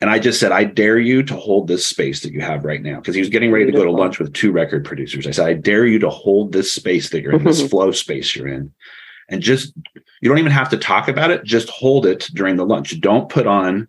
And 0.00 0.10
i 0.10 0.18
just 0.18 0.40
said 0.40 0.52
i 0.52 0.64
dare 0.64 0.98
you 0.98 1.22
to 1.22 1.36
hold 1.36 1.68
this 1.68 1.86
space 1.86 2.20
that 2.22 2.32
you 2.32 2.40
have 2.40 2.64
right 2.64 2.82
now. 2.82 2.96
Because 2.96 3.14
he 3.14 3.20
was 3.20 3.30
getting 3.30 3.52
ready 3.52 3.66
to 3.66 3.72
go 3.72 3.84
to 3.84 3.92
lunch 3.92 4.18
with 4.18 4.32
two 4.32 4.52
record 4.52 4.84
producers. 4.84 5.26
I 5.26 5.30
said 5.30 5.46
i 5.46 5.54
dare 5.54 5.86
you 5.86 5.98
to 6.00 6.10
hold 6.10 6.52
this 6.52 6.72
space 6.72 7.10
that 7.10 7.22
you're 7.22 7.34
in 7.34 7.44
this 7.44 7.66
flow 7.70 7.90
space 7.90 8.34
you're 8.34 8.48
in 8.48 8.72
and 9.28 9.42
just 9.42 9.72
you 10.20 10.28
don't 10.28 10.38
even 10.38 10.52
have 10.52 10.68
to 10.68 10.76
talk 10.76 11.08
about 11.08 11.30
it 11.30 11.44
just 11.44 11.68
hold 11.68 12.06
it 12.06 12.28
during 12.34 12.56
the 12.56 12.66
lunch 12.66 13.00
don't 13.00 13.28
put 13.28 13.46
on 13.46 13.88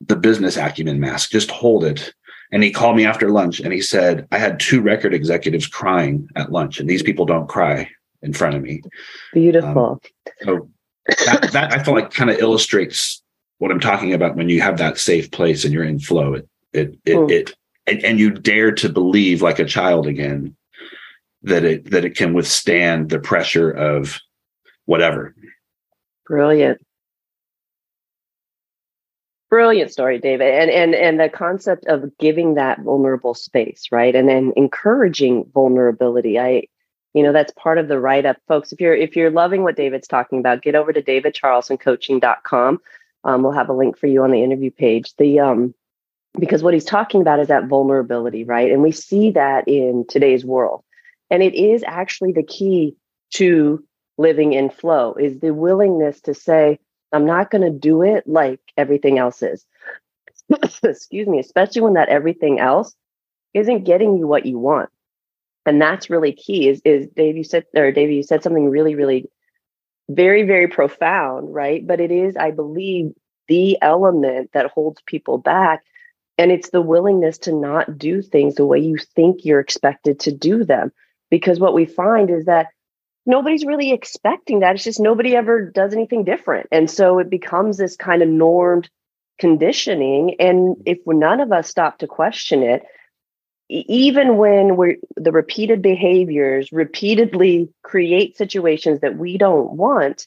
the 0.00 0.16
business 0.16 0.56
acumen 0.56 1.00
mask 1.00 1.30
just 1.30 1.50
hold 1.50 1.84
it 1.84 2.14
and 2.54 2.62
he 2.62 2.70
called 2.70 2.96
me 2.96 3.04
after 3.04 3.30
lunch 3.30 3.58
and 3.58 3.72
he 3.72 3.80
said, 3.80 4.28
I 4.30 4.38
had 4.38 4.60
two 4.60 4.80
record 4.80 5.12
executives 5.12 5.66
crying 5.66 6.28
at 6.36 6.52
lunch, 6.52 6.78
and 6.78 6.88
these 6.88 7.02
people 7.02 7.26
don't 7.26 7.48
cry 7.48 7.90
in 8.22 8.32
front 8.32 8.54
of 8.54 8.62
me. 8.62 8.80
Beautiful. 9.32 10.00
Um, 10.00 10.00
so 10.42 10.68
that, 11.26 11.50
that 11.52 11.72
I 11.72 11.82
feel 11.82 11.94
like 11.94 12.12
kind 12.12 12.30
of 12.30 12.38
illustrates 12.38 13.20
what 13.58 13.72
I'm 13.72 13.80
talking 13.80 14.14
about 14.14 14.36
when 14.36 14.48
you 14.48 14.60
have 14.60 14.78
that 14.78 14.98
safe 14.98 15.32
place 15.32 15.64
and 15.64 15.74
you're 15.74 15.82
in 15.82 15.98
flow. 15.98 16.34
It 16.34 16.48
it 16.72 16.98
it, 17.04 17.16
mm. 17.16 17.30
it 17.30 17.54
and, 17.88 18.04
and 18.04 18.20
you 18.20 18.30
dare 18.30 18.70
to 18.70 18.88
believe 18.88 19.42
like 19.42 19.58
a 19.58 19.64
child 19.64 20.06
again 20.06 20.54
that 21.42 21.64
it 21.64 21.90
that 21.90 22.04
it 22.04 22.16
can 22.16 22.34
withstand 22.34 23.10
the 23.10 23.18
pressure 23.18 23.70
of 23.70 24.20
whatever. 24.86 25.34
Brilliant. 26.26 26.80
Brilliant 29.50 29.92
story 29.92 30.18
david. 30.18 30.48
And 30.48 30.70
and 30.70 30.94
and 30.94 31.20
the 31.20 31.28
concept 31.28 31.86
of 31.86 32.16
giving 32.18 32.54
that 32.54 32.80
vulnerable 32.80 33.34
space 33.34 33.88
right? 33.92 34.14
And 34.14 34.28
then 34.28 34.52
encouraging 34.56 35.50
vulnerability. 35.54 36.38
I 36.38 36.64
you 37.12 37.22
know 37.22 37.32
that's 37.32 37.52
part 37.52 37.78
of 37.78 37.88
the 37.88 38.00
write 38.00 38.26
up 38.26 38.38
folks 38.48 38.72
if 38.72 38.80
you're 38.80 38.96
if 38.96 39.14
you're 39.14 39.30
loving 39.30 39.62
what 39.62 39.76
david's 39.76 40.08
talking 40.08 40.40
about 40.40 40.62
get 40.62 40.74
over 40.74 40.92
to 40.92 41.00
davidcharlsoncoaching.com 41.00 42.80
um, 43.24 43.42
we'll 43.42 43.52
have 43.52 43.70
a 43.70 43.74
link 43.74 43.98
for 43.98 44.06
you 44.06 44.22
on 44.22 44.30
the 44.30 44.42
interview 44.42 44.70
page. 44.70 45.14
The 45.16 45.40
um 45.40 45.74
because 46.38 46.62
what 46.62 46.74
he's 46.74 46.84
talking 46.84 47.20
about 47.20 47.40
is 47.40 47.48
that 47.48 47.66
vulnerability, 47.66 48.44
right? 48.44 48.70
And 48.70 48.82
we 48.82 48.90
see 48.90 49.30
that 49.32 49.68
in 49.68 50.04
today's 50.08 50.44
world. 50.44 50.82
And 51.30 51.42
it 51.42 51.54
is 51.54 51.84
actually 51.86 52.32
the 52.32 52.42
key 52.42 52.96
to 53.34 53.84
living 54.16 54.52
in 54.52 54.70
flow 54.70 55.14
is 55.14 55.40
the 55.40 55.52
willingness 55.52 56.20
to 56.22 56.34
say, 56.34 56.78
I'm 57.12 57.26
not 57.26 57.50
going 57.50 57.62
to 57.62 57.70
do 57.70 58.02
it 58.02 58.26
like 58.26 58.60
everything 58.76 59.18
else 59.18 59.42
is. 59.42 59.64
Excuse 60.82 61.28
me, 61.28 61.38
especially 61.38 61.82
when 61.82 61.94
that 61.94 62.08
everything 62.08 62.60
else 62.60 62.94
isn't 63.54 63.84
getting 63.84 64.18
you 64.18 64.26
what 64.26 64.46
you 64.46 64.58
want. 64.58 64.90
And 65.66 65.80
that's 65.80 66.10
really 66.10 66.32
key 66.32 66.68
is, 66.68 66.82
is 66.84 67.06
Dave, 67.16 67.36
you 67.36 67.44
said, 67.44 67.64
or 67.74 67.90
Dave, 67.92 68.10
you 68.10 68.22
said 68.22 68.42
something 68.42 68.68
really, 68.68 68.94
really 68.94 69.30
very, 70.08 70.42
very 70.42 70.68
profound, 70.68 71.54
right? 71.54 71.86
But 71.86 72.00
it 72.00 72.10
is, 72.10 72.36
I 72.36 72.50
believe, 72.50 73.12
the 73.48 73.78
element 73.80 74.50
that 74.52 74.70
holds 74.70 75.00
people 75.06 75.38
back. 75.38 75.82
And 76.36 76.50
it's 76.50 76.70
the 76.70 76.82
willingness 76.82 77.38
to 77.38 77.54
not 77.54 77.96
do 77.96 78.20
things 78.20 78.56
the 78.56 78.66
way 78.66 78.78
you 78.78 78.98
think 78.98 79.44
you're 79.44 79.60
expected 79.60 80.20
to 80.20 80.32
do 80.32 80.64
them. 80.64 80.92
Because 81.30 81.58
what 81.58 81.74
we 81.74 81.86
find 81.86 82.28
is 82.28 82.44
that 82.44 82.68
nobody's 83.26 83.64
really 83.64 83.92
expecting 83.92 84.60
that. 84.60 84.74
It's 84.74 84.84
just 84.84 85.00
nobody 85.00 85.34
ever 85.36 85.70
does 85.70 85.92
anything 85.92 86.24
different. 86.24 86.68
And 86.70 86.90
so 86.90 87.18
it 87.18 87.30
becomes 87.30 87.76
this 87.76 87.96
kind 87.96 88.22
of 88.22 88.28
normed 88.28 88.88
conditioning. 89.38 90.36
And 90.38 90.76
if 90.86 90.98
none 91.06 91.40
of 91.40 91.52
us 91.52 91.68
stop 91.68 91.98
to 91.98 92.06
question 92.06 92.62
it, 92.62 92.84
even 93.68 94.36
when 94.36 94.76
we're 94.76 94.96
the 95.16 95.32
repeated 95.32 95.80
behaviors 95.80 96.70
repeatedly 96.70 97.70
create 97.82 98.36
situations 98.36 99.00
that 99.00 99.16
we 99.16 99.38
don't 99.38 99.72
want, 99.72 100.26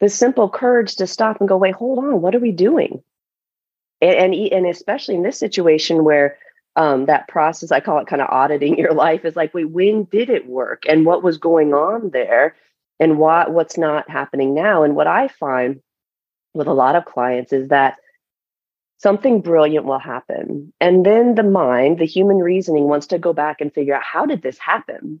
the 0.00 0.08
simple 0.08 0.48
courage 0.48 0.96
to 0.96 1.06
stop 1.06 1.38
and 1.40 1.48
go, 1.48 1.56
wait, 1.56 1.74
hold 1.74 1.98
on, 1.98 2.20
what 2.20 2.34
are 2.34 2.40
we 2.40 2.50
doing? 2.50 3.02
And, 4.00 4.34
and, 4.34 4.52
and 4.52 4.66
especially 4.66 5.14
in 5.14 5.22
this 5.22 5.38
situation 5.38 6.02
where 6.02 6.38
um, 6.76 7.06
that 7.06 7.28
process, 7.28 7.70
I 7.70 7.80
call 7.80 7.98
it 8.00 8.06
kind 8.06 8.22
of 8.22 8.28
auditing 8.30 8.78
your 8.78 8.92
life, 8.92 9.24
is 9.24 9.36
like, 9.36 9.54
wait, 9.54 9.70
when 9.70 10.04
did 10.04 10.30
it 10.30 10.46
work? 10.46 10.84
And 10.88 11.06
what 11.06 11.22
was 11.22 11.38
going 11.38 11.72
on 11.72 12.10
there? 12.10 12.56
And 13.00 13.18
what 13.18 13.52
what's 13.52 13.76
not 13.76 14.08
happening 14.08 14.54
now? 14.54 14.84
And 14.84 14.94
what 14.94 15.06
I 15.06 15.28
find 15.28 15.80
with 16.54 16.68
a 16.68 16.72
lot 16.72 16.96
of 16.96 17.04
clients 17.04 17.52
is 17.52 17.68
that 17.68 17.96
something 18.98 19.40
brilliant 19.40 19.84
will 19.84 19.98
happen. 19.98 20.72
And 20.80 21.04
then 21.04 21.34
the 21.34 21.42
mind, 21.42 21.98
the 21.98 22.06
human 22.06 22.38
reasoning 22.38 22.84
wants 22.84 23.08
to 23.08 23.18
go 23.18 23.32
back 23.32 23.60
and 23.60 23.72
figure 23.72 23.94
out 23.94 24.02
how 24.02 24.26
did 24.26 24.42
this 24.42 24.58
happen? 24.58 25.20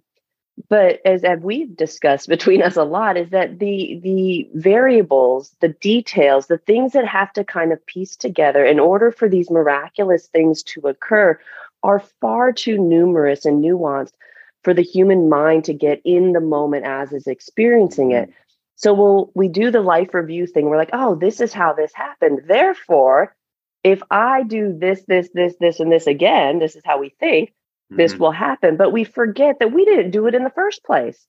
But 0.68 1.00
as, 1.04 1.24
as 1.24 1.40
we've 1.40 1.76
discussed 1.76 2.28
between 2.28 2.62
us 2.62 2.76
a 2.76 2.84
lot, 2.84 3.16
is 3.16 3.30
that 3.30 3.58
the 3.58 4.00
the 4.02 4.48
variables, 4.54 5.54
the 5.60 5.68
details, 5.68 6.46
the 6.46 6.58
things 6.58 6.92
that 6.92 7.06
have 7.06 7.32
to 7.32 7.44
kind 7.44 7.72
of 7.72 7.84
piece 7.86 8.16
together 8.16 8.64
in 8.64 8.78
order 8.78 9.10
for 9.10 9.28
these 9.28 9.50
miraculous 9.50 10.28
things 10.28 10.62
to 10.64 10.80
occur 10.82 11.38
are 11.82 12.00
far 12.20 12.52
too 12.52 12.78
numerous 12.78 13.44
and 13.44 13.62
nuanced 13.62 14.14
for 14.62 14.72
the 14.72 14.82
human 14.82 15.28
mind 15.28 15.64
to 15.64 15.74
get 15.74 16.00
in 16.04 16.32
the 16.32 16.40
moment 16.40 16.86
as 16.86 17.12
is 17.12 17.26
experiencing 17.26 18.12
it. 18.12 18.28
Mm-hmm. 18.28 18.38
So 18.76 18.94
we'll 18.94 19.30
we 19.34 19.48
do 19.48 19.70
the 19.70 19.80
life 19.80 20.14
review 20.14 20.46
thing. 20.46 20.66
We're 20.66 20.76
like, 20.76 20.90
oh, 20.92 21.14
this 21.14 21.40
is 21.40 21.52
how 21.52 21.74
this 21.74 21.92
happened. 21.94 22.42
Therefore, 22.46 23.34
if 23.84 24.02
I 24.10 24.42
do 24.44 24.76
this, 24.76 25.02
this, 25.06 25.28
this, 25.34 25.54
this, 25.60 25.78
and 25.78 25.92
this 25.92 26.06
again, 26.06 26.58
this 26.58 26.74
is 26.74 26.82
how 26.84 26.98
we 26.98 27.10
think, 27.10 27.52
this 27.96 28.12
mm-hmm. 28.12 28.22
will 28.22 28.32
happen. 28.32 28.76
But 28.76 28.92
we 28.92 29.04
forget 29.04 29.58
that 29.58 29.72
we 29.72 29.84
didn't 29.84 30.10
do 30.10 30.26
it 30.26 30.34
in 30.34 30.44
the 30.44 30.50
first 30.50 30.84
place. 30.84 31.26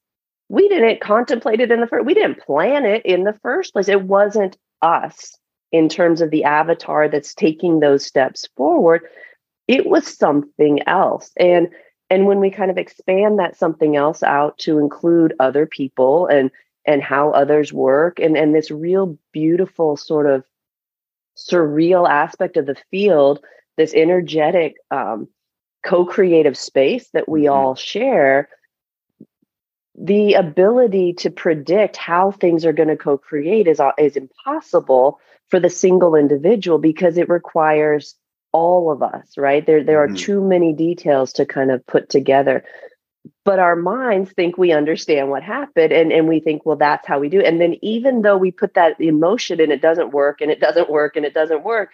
We 0.49 0.67
didn't 0.67 1.01
contemplate 1.01 1.59
it 1.59 1.71
in 1.71 1.81
the 1.81 1.87
first, 1.87 2.05
we 2.05 2.13
didn't 2.13 2.39
plan 2.39 2.85
it 2.85 3.05
in 3.05 3.23
the 3.23 3.37
first 3.41 3.73
place. 3.73 3.87
It 3.87 4.03
wasn't 4.03 4.57
us 4.81 5.37
in 5.71 5.89
terms 5.89 6.21
of 6.21 6.29
the 6.29 6.43
avatar 6.43 7.09
that's 7.09 7.33
taking 7.33 7.79
those 7.79 8.05
steps 8.05 8.47
forward. 8.55 9.01
It 9.67 9.87
was 9.87 10.05
something 10.05 10.87
else. 10.87 11.31
And 11.37 11.69
and 12.11 12.27
when 12.27 12.39
we 12.39 12.51
kind 12.51 12.69
of 12.69 12.77
expand 12.77 13.39
that 13.39 13.57
something 13.57 13.95
else 13.95 14.21
out 14.21 14.57
to 14.59 14.77
include 14.77 15.33
other 15.39 15.65
people 15.65 16.27
and 16.27 16.51
and 16.85 17.01
how 17.01 17.31
others 17.31 17.73
work 17.73 18.19
and 18.19 18.37
and 18.37 18.53
this 18.53 18.69
real 18.69 19.17
beautiful 19.31 19.97
sort 19.97 20.27
of 20.27 20.43
surreal 21.35 22.07
aspect 22.07 22.57
of 22.57 22.67
the 22.67 22.77
field 22.91 23.43
this 23.77 23.93
energetic 23.93 24.75
um, 24.91 25.27
co-creative 25.85 26.57
space 26.57 27.07
that 27.13 27.29
we 27.29 27.43
mm-hmm. 27.43 27.53
all 27.53 27.75
share 27.75 28.49
the 29.97 30.33
ability 30.33 31.13
to 31.13 31.29
predict 31.29 31.95
how 31.95 32.31
things 32.31 32.65
are 32.65 32.73
going 32.73 32.89
to 32.89 32.97
co-create 32.97 33.67
is, 33.67 33.79
is 33.97 34.17
impossible 34.17 35.19
for 35.47 35.59
the 35.59 35.69
single 35.69 36.15
individual 36.15 36.79
because 36.79 37.17
it 37.17 37.29
requires 37.29 38.15
all 38.51 38.91
of 38.91 39.03
us 39.03 39.37
right 39.37 39.65
there 39.65 39.83
there 39.83 40.05
mm-hmm. 40.05 40.15
are 40.15 40.17
too 40.17 40.41
many 40.41 40.73
details 40.73 41.33
to 41.33 41.45
kind 41.45 41.71
of 41.71 41.85
put 41.85 42.09
together 42.09 42.63
but 43.43 43.59
our 43.59 43.75
minds 43.75 44.31
think 44.31 44.57
we 44.57 44.71
understand 44.71 45.29
what 45.29 45.43
happened 45.43 45.91
and, 45.91 46.11
and 46.11 46.27
we 46.27 46.39
think 46.39 46.65
well 46.65 46.77
that's 46.77 47.07
how 47.07 47.19
we 47.19 47.29
do 47.29 47.39
it. 47.39 47.45
and 47.45 47.59
then 47.59 47.75
even 47.81 48.21
though 48.21 48.37
we 48.37 48.51
put 48.51 48.73
that 48.73 48.99
emotion 48.99 49.59
and 49.59 49.71
it 49.71 49.81
doesn't 49.81 50.11
work 50.11 50.41
and 50.41 50.51
it 50.51 50.59
doesn't 50.59 50.89
work 50.89 51.15
and 51.15 51.25
it 51.25 51.33
doesn't 51.33 51.63
work 51.63 51.89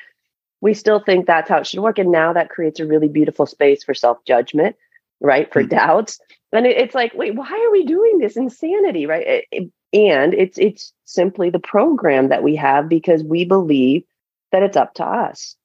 we 0.62 0.76
still 0.76 1.00
think 1.00 1.26
that's 1.26 1.50
how 1.50 1.58
it 1.58 1.68
should 1.68 1.80
work. 1.80 1.98
And 1.98 2.12
now 2.12 2.34
that 2.34 2.50
creates 2.50 2.80
a 2.80 2.86
really 2.86 3.08
beautiful 3.08 3.46
space 3.46 3.84
for 3.84 3.94
self 3.94 4.24
judgment, 4.26 4.76
right? 5.20 5.52
For 5.52 5.62
mm-hmm. 5.62 5.76
doubts. 5.76 6.20
And 6.54 6.66
it, 6.66 6.78
it's 6.78 6.96
like, 6.96 7.14
wait, 7.16 7.36
why 7.36 7.50
are 7.50 7.72
we 7.72 7.86
doing 7.86 8.20
this 8.20 8.38
insanity, 8.38 9.08
right? 9.08 9.26
It, 9.26 9.46
it, 9.52 9.72
and 9.94 10.34
it's 10.34 10.58
it's 10.58 10.94
simply 11.04 11.50
the 11.50 11.60
program 11.60 12.30
that 12.30 12.44
we 12.44 12.56
have 12.56 12.88
because 12.88 13.24
we 13.24 13.44
believe 13.44 14.04
that 14.52 14.64
it's 14.64 14.78
up 14.78 14.94
to 14.96 15.06
us. 15.06 15.56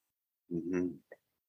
Mm-hmm. 0.53 0.89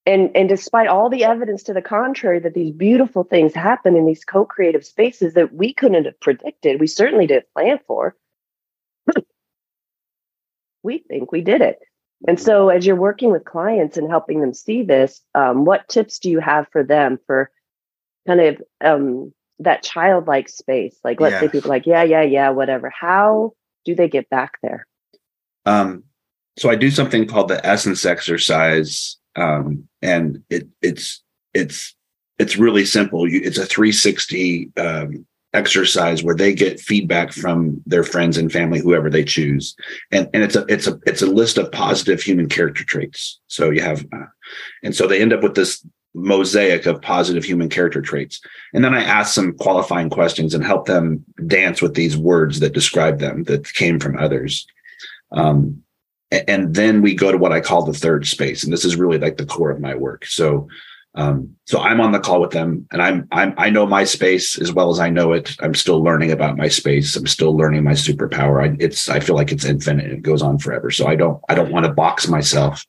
And 0.06 0.32
and 0.36 0.48
despite 0.48 0.88
all 0.88 1.10
the 1.10 1.24
evidence 1.24 1.64
to 1.64 1.74
the 1.74 1.82
contrary 1.82 2.40
that 2.40 2.54
these 2.54 2.72
beautiful 2.72 3.24
things 3.24 3.54
happen 3.54 3.96
in 3.96 4.06
these 4.06 4.24
co-creative 4.24 4.86
spaces 4.86 5.34
that 5.34 5.54
we 5.54 5.74
couldn't 5.74 6.06
have 6.06 6.20
predicted, 6.20 6.80
we 6.80 6.88
certainly 6.88 7.28
didn't 7.28 7.52
plan 7.54 7.80
for. 7.88 8.16
we 10.84 11.00
think 11.00 11.32
we 11.32 11.42
did 11.42 11.62
it. 11.62 11.80
And 12.26 12.40
so, 12.40 12.70
as 12.70 12.86
you're 12.86 12.96
working 12.96 13.32
with 13.32 13.46
clients 13.46 13.98
and 13.98 14.10
helping 14.10 14.42
them 14.42 14.54
see 14.54 14.84
this, 14.84 15.22
um, 15.36 15.66
what 15.66 15.88
tips 15.88 16.20
do 16.20 16.30
you 16.32 16.40
have 16.40 16.68
for 16.72 16.84
them 16.84 17.20
for 17.28 17.52
kind 18.26 18.42
of 18.42 18.62
um, 18.84 19.34
that 19.60 19.84
childlike 19.84 20.50
space? 20.50 20.98
Like, 21.04 21.20
let's 21.20 21.34
yeah. 21.34 21.42
say 21.42 21.50
people 21.50 21.70
like, 21.70 21.86
yeah, 21.86 22.04
yeah, 22.04 22.24
yeah, 22.24 22.50
whatever. 22.50 22.90
How 22.90 23.54
do 23.86 23.94
they 23.94 24.10
get 24.10 24.30
back 24.30 24.54
there? 24.64 24.88
Um, 25.66 26.04
so 26.58 26.72
I 26.72 26.76
do 26.76 26.90
something 26.90 27.28
called 27.28 27.50
the 27.50 27.64
essence 27.64 28.04
exercise, 28.04 29.18
um, 29.36 29.88
and 30.02 30.44
it, 30.50 30.68
it's 30.82 31.22
it's 31.54 31.96
it's 32.40 32.58
really 32.58 32.86
simple. 32.86 33.30
You, 33.30 33.42
it's 33.44 33.60
a 33.60 33.66
360 33.66 34.72
um, 34.78 35.26
exercise 35.58 36.24
where 36.24 36.36
they 36.36 36.54
get 36.54 36.80
feedback 36.80 37.34
from 37.34 37.82
their 37.86 38.04
friends 38.04 38.38
and 38.38 38.52
family 38.52 38.80
whoever 38.80 39.10
they 39.10 39.24
choose. 39.24 39.76
And 40.12 40.30
and 40.34 40.44
it's 40.44 40.56
a 40.56 40.66
it's 40.70 40.88
a 40.88 41.00
it's 41.06 41.22
a 41.22 41.28
list 41.28 41.58
of 41.58 41.72
positive 41.72 42.22
human 42.22 42.48
character 42.48 42.84
traits. 42.84 43.40
So 43.48 43.72
you 43.72 43.82
have 43.82 44.06
uh, 44.14 44.28
and 44.84 44.96
so 44.96 45.08
they 45.08 45.22
end 45.22 45.34
up 45.34 45.44
with 45.44 45.56
this 45.56 45.86
mosaic 46.14 46.86
of 46.86 47.02
positive 47.02 47.44
human 47.44 47.70
character 47.70 48.02
traits. 48.02 48.42
And 48.74 48.84
then 48.84 48.94
i 48.94 49.04
ask 49.04 49.34
some 49.34 49.54
qualifying 49.54 50.10
questions 50.10 50.54
and 50.54 50.64
help 50.64 50.86
them 50.86 51.24
dance 51.46 51.82
with 51.82 51.94
these 51.94 52.18
words 52.18 52.60
that 52.60 52.74
describe 52.74 53.20
them 53.20 53.44
that 53.44 53.72
came 53.74 54.00
from 54.00 54.18
others. 54.18 54.66
Um, 55.32 55.84
and 56.32 56.76
then 56.76 57.02
we 57.02 57.16
go 57.16 57.32
to 57.32 57.38
what 57.38 57.54
i 57.54 57.62
call 57.62 57.84
the 57.86 57.94
third 57.94 58.28
space. 58.28 58.64
And 58.64 58.72
this 58.74 58.86
is 58.86 58.96
really 58.96 59.18
like 59.18 59.38
the 59.38 59.46
core 59.46 59.72
of 59.72 59.80
my 59.80 59.96
work. 59.96 60.26
So 60.26 60.68
um, 61.18 61.56
so 61.66 61.80
I'm 61.80 62.00
on 62.00 62.12
the 62.12 62.20
call 62.20 62.40
with 62.40 62.52
them, 62.52 62.88
and 62.92 63.02
I'm 63.02 63.28
I'm 63.32 63.56
I 63.58 63.72
know 63.72 63.88
my 63.88 64.04
space 64.04 64.62
as 64.62 64.72
well 64.72 64.92
as 64.92 65.00
I 65.00 65.10
know 65.10 65.34
it. 65.34 65.56
I'm 65.60 65.74
still 65.74 66.02
learning 66.02 66.32
about 66.32 66.58
my 66.58 66.68
space. 66.68 67.16
I'm 67.16 67.26
still 67.26 67.58
learning 67.58 67.84
my 67.84 67.94
superpower. 67.94 68.64
I, 68.64 68.78
it's 68.80 69.10
I 69.10 69.20
feel 69.20 69.36
like 69.36 69.52
it's 69.52 69.66
infinite. 69.66 70.12
It 70.12 70.22
goes 70.22 70.44
on 70.44 70.60
forever. 70.60 70.92
So 70.92 71.08
I 71.08 71.16
don't 71.16 71.42
I 71.50 71.56
don't 71.56 71.72
want 71.72 71.88
to 71.88 71.92
box 71.92 72.28
myself. 72.28 72.86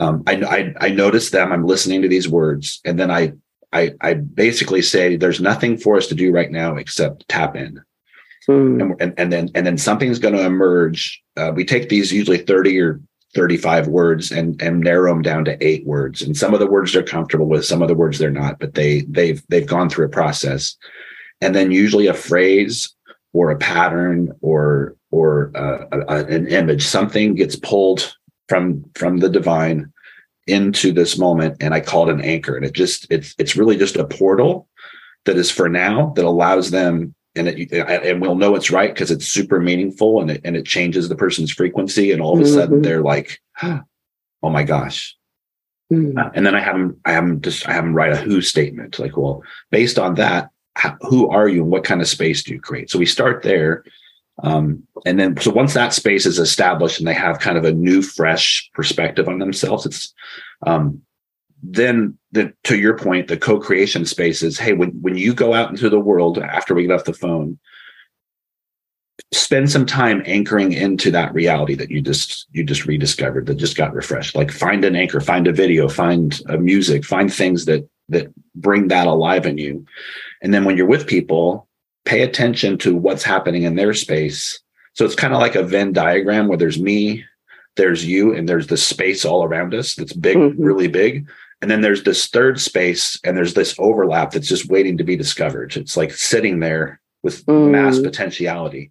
Um, 0.00 0.24
I, 0.26 0.34
I 0.42 0.86
I 0.86 0.88
notice 0.88 1.30
them. 1.30 1.52
I'm 1.52 1.64
listening 1.64 2.02
to 2.02 2.08
these 2.08 2.28
words, 2.28 2.80
and 2.84 2.98
then 2.98 3.12
I 3.12 3.34
I 3.72 3.92
I 4.00 4.14
basically 4.14 4.82
say 4.82 5.14
there's 5.14 5.40
nothing 5.40 5.76
for 5.76 5.96
us 5.96 6.08
to 6.08 6.16
do 6.16 6.32
right 6.32 6.50
now 6.50 6.74
except 6.74 7.28
tap 7.28 7.54
in. 7.54 7.80
Hmm. 8.46 8.80
And, 8.80 8.94
and, 9.00 9.14
and 9.16 9.32
then 9.32 9.50
and 9.54 9.64
then 9.64 9.78
something's 9.78 10.18
going 10.18 10.34
to 10.34 10.44
emerge. 10.44 11.22
Uh, 11.36 11.52
we 11.54 11.64
take 11.64 11.88
these 11.88 12.12
usually 12.12 12.38
30 12.38 12.80
or 12.80 13.00
35 13.34 13.88
words 13.88 14.30
and 14.30 14.60
and 14.62 14.80
narrow 14.80 15.12
them 15.12 15.22
down 15.22 15.44
to 15.44 15.66
eight 15.66 15.84
words. 15.86 16.22
And 16.22 16.36
some 16.36 16.54
of 16.54 16.60
the 16.60 16.66
words 16.66 16.92
they're 16.92 17.02
comfortable 17.02 17.46
with 17.46 17.64
some 17.64 17.82
of 17.82 17.88
the 17.88 17.94
words 17.94 18.18
they're 18.18 18.30
not 18.30 18.58
but 18.58 18.74
they 18.74 19.00
they've 19.02 19.42
they've 19.48 19.66
gone 19.66 19.88
through 19.88 20.06
a 20.06 20.10
process. 20.10 20.76
And 21.40 21.54
then 21.54 21.70
usually 21.70 22.06
a 22.06 22.14
phrase 22.14 22.94
or 23.32 23.50
a 23.50 23.58
pattern 23.58 24.32
or 24.40 24.96
or 25.10 25.50
uh, 25.54 25.86
a, 25.92 26.24
an 26.26 26.46
image 26.48 26.86
something 26.86 27.34
gets 27.34 27.56
pulled 27.56 28.16
from 28.48 28.84
from 28.94 29.18
the 29.18 29.28
divine 29.28 29.92
into 30.46 30.92
this 30.92 31.16
moment 31.16 31.56
and 31.60 31.72
i 31.72 31.80
call 31.80 32.08
it 32.08 32.12
an 32.12 32.20
anchor. 32.20 32.56
And 32.56 32.64
it 32.64 32.72
just 32.72 33.06
it's 33.10 33.34
it's 33.38 33.56
really 33.56 33.76
just 33.76 33.96
a 33.96 34.06
portal 34.06 34.68
that 35.24 35.36
is 35.36 35.50
for 35.50 35.68
now 35.68 36.12
that 36.16 36.24
allows 36.24 36.70
them 36.70 37.14
and 37.36 37.48
it, 37.48 37.72
and 37.72 38.20
we'll 38.20 38.34
know 38.34 38.54
it's 38.54 38.70
right 38.70 38.94
because 38.94 39.10
it's 39.10 39.26
super 39.26 39.60
meaningful 39.60 40.20
and 40.20 40.30
it 40.30 40.40
and 40.44 40.56
it 40.56 40.66
changes 40.66 41.08
the 41.08 41.16
person's 41.16 41.52
frequency 41.52 42.12
and 42.12 42.22
all 42.22 42.34
of 42.34 42.40
a 42.40 42.42
mm-hmm. 42.44 42.54
sudden 42.54 42.82
they're 42.82 43.02
like 43.02 43.40
oh 43.62 44.50
my 44.50 44.62
gosh 44.62 45.16
Mm-hmm. 45.92 46.18
Uh, 46.18 46.30
and 46.34 46.46
then 46.46 46.54
I 46.54 46.60
have 46.60 46.76
them, 46.76 47.00
I 47.04 47.12
have 47.12 47.26
them 47.26 47.40
just, 47.40 47.68
I 47.68 47.72
have 47.72 47.84
them 47.84 47.94
write 47.94 48.12
a 48.12 48.16
who 48.16 48.40
statement. 48.40 48.98
Like, 48.98 49.16
well, 49.16 49.42
based 49.70 49.98
on 49.98 50.14
that, 50.14 50.50
how, 50.76 50.96
who 51.02 51.28
are 51.30 51.48
you 51.48 51.62
and 51.62 51.70
what 51.70 51.84
kind 51.84 52.00
of 52.00 52.08
space 52.08 52.42
do 52.42 52.52
you 52.52 52.60
create? 52.60 52.90
So 52.90 52.98
we 52.98 53.06
start 53.06 53.42
there. 53.42 53.84
Um, 54.42 54.84
and 55.06 55.18
then, 55.18 55.36
so 55.36 55.52
once 55.52 55.74
that 55.74 55.92
space 55.92 56.26
is 56.26 56.38
established 56.38 56.98
and 56.98 57.06
they 57.06 57.14
have 57.14 57.38
kind 57.38 57.56
of 57.56 57.64
a 57.64 57.72
new, 57.72 58.02
fresh 58.02 58.68
perspective 58.74 59.28
on 59.28 59.38
themselves, 59.38 59.86
it's, 59.86 60.12
um, 60.66 61.02
then 61.66 62.18
the, 62.32 62.52
to 62.64 62.78
your 62.78 62.96
point, 62.96 63.28
the 63.28 63.36
co-creation 63.36 64.04
space 64.04 64.42
is, 64.42 64.58
hey, 64.58 64.74
when, 64.74 64.90
when 65.00 65.16
you 65.16 65.32
go 65.32 65.54
out 65.54 65.70
into 65.70 65.88
the 65.88 65.98
world 65.98 66.38
after 66.38 66.74
we 66.74 66.82
get 66.82 66.92
off 66.92 67.04
the 67.04 67.14
phone, 67.14 67.58
spend 69.32 69.70
some 69.70 69.86
time 69.86 70.22
anchoring 70.26 70.72
into 70.72 71.10
that 71.10 71.32
reality 71.32 71.74
that 71.74 71.90
you 71.90 72.00
just 72.00 72.46
you 72.52 72.64
just 72.64 72.86
rediscovered 72.86 73.46
that 73.46 73.54
just 73.54 73.76
got 73.76 73.94
refreshed. 73.94 74.34
Like 74.34 74.50
find 74.50 74.84
an 74.84 74.96
anchor 74.96 75.20
find 75.20 75.46
a 75.46 75.52
video 75.52 75.88
find 75.88 76.40
a 76.48 76.58
music 76.58 77.04
find 77.04 77.32
things 77.32 77.64
that 77.66 77.88
that 78.08 78.32
bring 78.54 78.88
that 78.88 79.06
alive 79.06 79.46
in 79.46 79.58
you. 79.58 79.86
And 80.42 80.52
then 80.52 80.64
when 80.64 80.76
you're 80.76 80.86
with 80.86 81.06
people 81.06 81.68
pay 82.04 82.22
attention 82.22 82.76
to 82.78 82.94
what's 82.94 83.22
happening 83.22 83.62
in 83.62 83.76
their 83.76 83.94
space. 83.94 84.60
So 84.92 85.04
it's 85.04 85.14
kind 85.14 85.32
of 85.32 85.40
like 85.40 85.54
a 85.54 85.62
venn 85.62 85.92
diagram 85.92 86.48
where 86.48 86.58
there's 86.58 86.80
me 86.80 87.24
there's 87.76 88.04
you 88.04 88.34
and 88.34 88.48
there's 88.48 88.68
the 88.68 88.76
space 88.76 89.24
all 89.24 89.44
around 89.44 89.74
us 89.74 89.94
that's 89.94 90.12
big 90.12 90.36
mm-hmm. 90.36 90.62
really 90.62 90.88
big 90.88 91.28
and 91.64 91.70
then 91.70 91.80
there's 91.80 92.04
this 92.04 92.26
third 92.26 92.60
space 92.60 93.18
and 93.24 93.36
there's 93.36 93.54
this 93.54 93.74
overlap 93.78 94.32
that's 94.32 94.48
just 94.48 94.68
waiting 94.68 94.98
to 94.98 95.04
be 95.04 95.16
discovered 95.16 95.74
it's 95.76 95.96
like 95.96 96.12
sitting 96.12 96.60
there 96.60 97.00
with 97.24 97.44
mm. 97.46 97.70
mass 97.70 97.98
potentiality. 97.98 98.90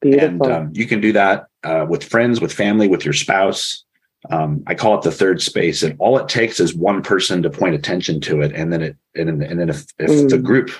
Beautiful. 0.00 0.26
And 0.26 0.42
um, 0.42 0.70
you 0.72 0.86
can 0.86 1.00
do 1.00 1.12
that 1.12 1.46
uh, 1.62 1.86
with 1.88 2.02
friends, 2.02 2.40
with 2.40 2.52
family, 2.52 2.88
with 2.88 3.04
your 3.04 3.14
spouse. 3.14 3.84
Um, 4.30 4.64
I 4.66 4.74
call 4.74 4.96
it 4.96 5.02
the 5.02 5.12
third 5.12 5.40
space, 5.40 5.84
and 5.84 5.94
all 6.00 6.18
it 6.18 6.28
takes 6.28 6.58
is 6.58 6.74
one 6.74 7.02
person 7.02 7.42
to 7.42 7.50
point 7.50 7.76
attention 7.76 8.20
to 8.22 8.40
it, 8.40 8.52
and 8.52 8.72
then 8.72 8.82
it, 8.82 8.96
and, 9.14 9.28
and 9.42 9.60
then 9.60 9.68
if, 9.68 9.86
if 9.98 10.10
mm. 10.10 10.28
the 10.28 10.38
group, 10.38 10.70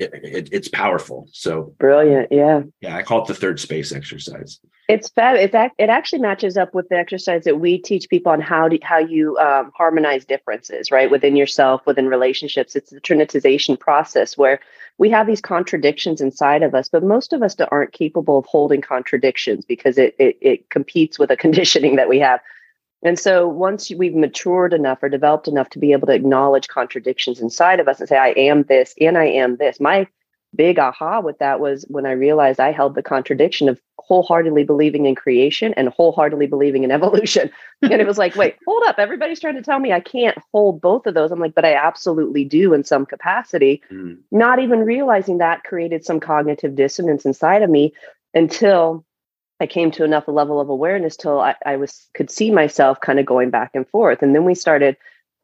it, 0.00 0.10
it, 0.12 0.48
it's 0.50 0.68
powerful. 0.68 1.28
So 1.32 1.74
brilliant, 1.78 2.32
yeah, 2.32 2.62
yeah. 2.80 2.96
I 2.96 3.02
call 3.02 3.22
it 3.22 3.28
the 3.28 3.34
third 3.34 3.60
space 3.60 3.92
exercise. 3.92 4.58
It's 4.88 5.10
fab. 5.10 5.36
It's 5.36 5.54
it 5.76 5.90
actually 5.90 6.20
matches 6.20 6.56
up 6.56 6.72
with 6.72 6.88
the 6.88 6.96
exercise 6.96 7.44
that 7.44 7.60
we 7.60 7.76
teach 7.76 8.08
people 8.08 8.32
on 8.32 8.40
how 8.40 8.68
to 8.68 8.78
how 8.82 8.96
you 8.98 9.36
um, 9.36 9.70
harmonize 9.76 10.24
differences, 10.24 10.90
right, 10.90 11.10
within 11.10 11.36
yourself, 11.36 11.84
within 11.84 12.08
relationships. 12.08 12.74
It's 12.74 12.90
the 12.90 13.00
trinitization 13.00 13.78
process 13.78 14.38
where 14.38 14.60
we 14.96 15.10
have 15.10 15.26
these 15.26 15.42
contradictions 15.42 16.22
inside 16.22 16.62
of 16.62 16.74
us, 16.74 16.88
but 16.88 17.04
most 17.04 17.34
of 17.34 17.42
us 17.42 17.54
aren't 17.70 17.92
capable 17.92 18.38
of 18.38 18.46
holding 18.46 18.80
contradictions 18.80 19.66
because 19.66 19.98
it, 19.98 20.16
it, 20.18 20.38
it 20.40 20.70
competes 20.70 21.18
with 21.18 21.30
a 21.30 21.36
conditioning 21.44 21.96
that 21.96 22.08
we 22.08 22.18
have. 22.20 22.40
And 23.02 23.18
so 23.18 23.46
once 23.46 23.90
we've 23.90 24.14
matured 24.14 24.72
enough 24.72 25.02
or 25.02 25.10
developed 25.10 25.48
enough 25.48 25.68
to 25.70 25.78
be 25.78 25.92
able 25.92 26.06
to 26.08 26.14
acknowledge 26.14 26.66
contradictions 26.66 27.40
inside 27.40 27.78
of 27.78 27.88
us 27.88 28.00
and 28.00 28.08
say, 28.08 28.16
I 28.16 28.30
am 28.30 28.64
this 28.64 28.94
and 29.00 29.18
I 29.18 29.26
am 29.26 29.56
this, 29.56 29.78
my 29.78 30.08
big 30.54 30.78
aha 30.78 31.20
with 31.20 31.38
that 31.38 31.60
was 31.60 31.84
when 31.88 32.06
I 32.06 32.12
realized 32.12 32.60
I 32.60 32.72
held 32.72 32.94
the 32.94 33.02
contradiction 33.02 33.68
of 33.68 33.80
wholeheartedly 33.98 34.64
believing 34.64 35.06
in 35.06 35.14
creation 35.14 35.74
and 35.74 35.88
wholeheartedly 35.90 36.46
believing 36.46 36.84
in 36.84 36.90
evolution. 36.98 37.50
and 37.82 38.00
it 38.00 38.06
was 38.06 38.18
like, 38.18 38.34
wait, 38.36 38.56
hold 38.66 38.82
up. 38.86 38.98
Everybody's 38.98 39.40
trying 39.40 39.56
to 39.56 39.62
tell 39.62 39.78
me 39.78 39.92
I 39.92 40.00
can't 40.00 40.38
hold 40.52 40.80
both 40.80 41.06
of 41.06 41.14
those. 41.14 41.30
I'm 41.30 41.40
like, 41.40 41.54
but 41.54 41.64
I 41.64 41.74
absolutely 41.74 42.44
do 42.44 42.72
in 42.72 42.84
some 42.84 43.04
capacity. 43.04 43.82
Mm. 43.90 44.18
Not 44.30 44.58
even 44.58 44.80
realizing 44.80 45.38
that 45.38 45.64
created 45.64 46.04
some 46.04 46.20
cognitive 46.20 46.74
dissonance 46.74 47.26
inside 47.26 47.62
of 47.62 47.70
me 47.70 47.92
until 48.34 49.04
I 49.60 49.66
came 49.66 49.90
to 49.92 50.04
enough 50.04 50.28
a 50.28 50.32
level 50.32 50.60
of 50.60 50.68
awareness 50.68 51.16
till 51.16 51.40
I, 51.40 51.54
I 51.66 51.76
was 51.76 52.08
could 52.14 52.30
see 52.30 52.50
myself 52.50 53.00
kind 53.00 53.18
of 53.18 53.26
going 53.26 53.50
back 53.50 53.72
and 53.74 53.88
forth. 53.88 54.22
And 54.22 54.34
then 54.34 54.44
we 54.44 54.54
started 54.54 54.96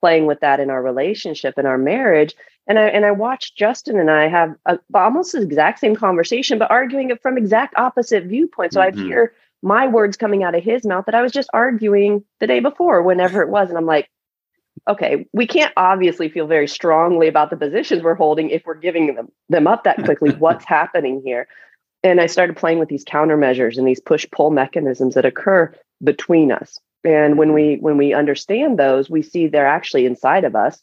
playing 0.04 0.26
with 0.26 0.40
that 0.40 0.60
in 0.60 0.68
our 0.68 0.82
relationship 0.82 1.54
and 1.56 1.66
our 1.66 1.78
marriage 1.78 2.34
and 2.66 2.78
I 2.78 2.88
and 2.88 3.04
I 3.04 3.10
watched 3.10 3.56
Justin 3.56 3.98
and 3.98 4.10
I 4.10 4.28
have 4.28 4.54
a, 4.66 4.78
almost 4.94 5.32
the 5.32 5.42
exact 5.42 5.80
same 5.80 5.96
conversation, 5.96 6.58
but 6.58 6.70
arguing 6.70 7.10
it 7.10 7.22
from 7.22 7.36
exact 7.36 7.74
opposite 7.76 8.24
viewpoints. 8.24 8.74
So 8.74 8.80
mm-hmm. 8.80 8.98
I'd 8.98 9.06
hear 9.06 9.34
my 9.62 9.86
words 9.86 10.16
coming 10.16 10.42
out 10.42 10.54
of 10.54 10.62
his 10.62 10.84
mouth 10.84 11.06
that 11.06 11.14
I 11.14 11.22
was 11.22 11.32
just 11.32 11.50
arguing 11.52 12.24
the 12.40 12.46
day 12.46 12.60
before, 12.60 13.02
whenever 13.02 13.42
it 13.42 13.48
was, 13.48 13.68
and 13.68 13.78
I'm 13.78 13.86
like, 13.86 14.08
okay, 14.88 15.26
we 15.32 15.46
can't 15.46 15.72
obviously 15.76 16.28
feel 16.28 16.46
very 16.46 16.68
strongly 16.68 17.28
about 17.28 17.50
the 17.50 17.56
positions 17.56 18.02
we're 18.02 18.14
holding 18.14 18.50
if 18.50 18.64
we're 18.64 18.74
giving 18.74 19.14
them 19.14 19.28
them 19.48 19.66
up 19.66 19.84
that 19.84 20.02
quickly. 20.04 20.30
What's 20.38 20.64
happening 20.64 21.22
here? 21.24 21.46
And 22.02 22.20
I 22.20 22.26
started 22.26 22.56
playing 22.56 22.78
with 22.78 22.88
these 22.88 23.04
countermeasures 23.04 23.78
and 23.78 23.86
these 23.86 24.00
push 24.00 24.26
pull 24.30 24.50
mechanisms 24.50 25.14
that 25.14 25.24
occur 25.24 25.74
between 26.02 26.52
us. 26.52 26.78
And 27.04 27.36
when 27.36 27.52
we 27.52 27.76
when 27.76 27.98
we 27.98 28.14
understand 28.14 28.78
those, 28.78 29.10
we 29.10 29.22
see 29.22 29.46
they're 29.46 29.66
actually 29.66 30.06
inside 30.06 30.44
of 30.44 30.56
us 30.56 30.82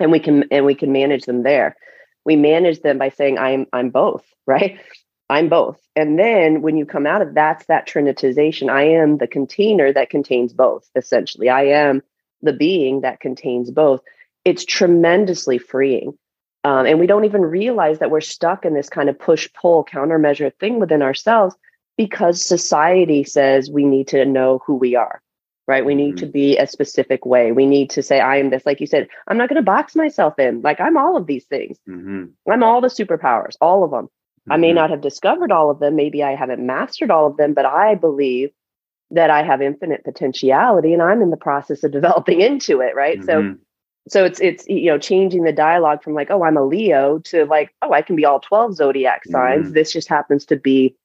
and 0.00 0.10
we 0.10 0.18
can 0.18 0.44
and 0.50 0.64
we 0.64 0.74
can 0.74 0.92
manage 0.92 1.24
them 1.24 1.42
there. 1.42 1.76
We 2.24 2.36
manage 2.36 2.80
them 2.80 2.98
by 2.98 3.10
saying 3.10 3.38
i'm 3.38 3.66
i'm 3.72 3.90
both 3.90 4.24
right? 4.46 4.80
I'm 5.30 5.48
both. 5.48 5.80
And 5.96 6.18
then 6.18 6.60
when 6.62 6.76
you 6.76 6.84
come 6.84 7.06
out 7.06 7.22
of 7.22 7.34
that's 7.34 7.64
that 7.66 7.86
trinitization. 7.86 8.70
I 8.70 8.82
am 8.82 9.18
the 9.18 9.26
container 9.26 9.92
that 9.92 10.10
contains 10.10 10.52
both 10.52 10.88
essentially. 10.94 11.48
I 11.48 11.64
am 11.66 12.02
the 12.42 12.52
being 12.52 13.02
that 13.02 13.20
contains 13.20 13.70
both. 13.70 14.00
It's 14.44 14.64
tremendously 14.64 15.58
freeing. 15.58 16.18
Um, 16.64 16.86
and 16.86 17.00
we 17.00 17.06
don't 17.06 17.24
even 17.24 17.42
realize 17.42 17.98
that 18.00 18.10
we're 18.10 18.20
stuck 18.20 18.64
in 18.64 18.74
this 18.74 18.88
kind 18.88 19.08
of 19.08 19.18
push 19.18 19.48
pull 19.54 19.84
countermeasure 19.84 20.52
thing 20.58 20.78
within 20.78 21.02
ourselves 21.02 21.56
because 21.96 22.44
society 22.44 23.24
says 23.24 23.70
we 23.70 23.84
need 23.84 24.08
to 24.08 24.24
know 24.24 24.60
who 24.66 24.74
we 24.74 24.96
are 24.96 25.22
right? 25.66 25.84
We 25.84 25.94
need 25.94 26.16
mm-hmm. 26.16 26.26
to 26.26 26.32
be 26.32 26.56
a 26.58 26.66
specific 26.66 27.24
way. 27.24 27.52
We 27.52 27.66
need 27.66 27.90
to 27.90 28.02
say, 28.02 28.20
I 28.20 28.36
am 28.36 28.50
this. 28.50 28.66
Like 28.66 28.80
you 28.80 28.86
said, 28.86 29.08
I'm 29.28 29.38
not 29.38 29.48
going 29.48 29.56
to 29.56 29.62
box 29.62 29.94
myself 29.94 30.38
in. 30.38 30.62
Like 30.62 30.80
I'm 30.80 30.96
all 30.96 31.16
of 31.16 31.26
these 31.26 31.44
things. 31.44 31.78
Mm-hmm. 31.88 32.24
I'm 32.50 32.62
all 32.62 32.80
the 32.80 32.88
superpowers, 32.88 33.56
all 33.60 33.84
of 33.84 33.90
them. 33.90 34.06
Mm-hmm. 34.06 34.52
I 34.52 34.56
may 34.56 34.68
mm-hmm. 34.68 34.76
not 34.76 34.90
have 34.90 35.00
discovered 35.00 35.52
all 35.52 35.70
of 35.70 35.78
them. 35.78 35.94
Maybe 35.94 36.22
I 36.22 36.34
haven't 36.34 36.64
mastered 36.64 37.10
all 37.10 37.26
of 37.26 37.36
them, 37.36 37.54
but 37.54 37.64
I 37.64 37.94
believe 37.94 38.50
that 39.12 39.30
I 39.30 39.42
have 39.42 39.62
infinite 39.62 40.04
potentiality 40.04 40.92
and 40.92 41.02
I'm 41.02 41.22
in 41.22 41.30
the 41.30 41.36
process 41.36 41.84
of 41.84 41.92
developing 41.92 42.40
into 42.40 42.80
it, 42.80 42.94
right? 42.96 43.22
So 43.22 43.42
mm-hmm. 43.42 43.62
so 44.08 44.24
it's 44.24 44.40
it's 44.40 44.66
you 44.66 44.86
know 44.86 44.98
changing 44.98 45.44
the 45.44 45.52
dialogue 45.52 46.02
from 46.02 46.14
like 46.14 46.28
oh 46.28 46.42
i'm 46.42 46.56
a 46.56 46.64
leo 46.64 47.20
to 47.20 47.44
like 47.44 47.72
oh 47.82 47.92
i 47.92 48.02
can 48.02 48.16
be 48.16 48.24
all 48.24 48.40
12 48.40 48.74
zodiac 48.74 49.24
signs 49.26 49.66
mm-hmm. 49.66 49.74
this 49.74 49.92
just 49.92 50.08
happens 50.08 50.44
to 50.46 50.56
be 50.56 50.96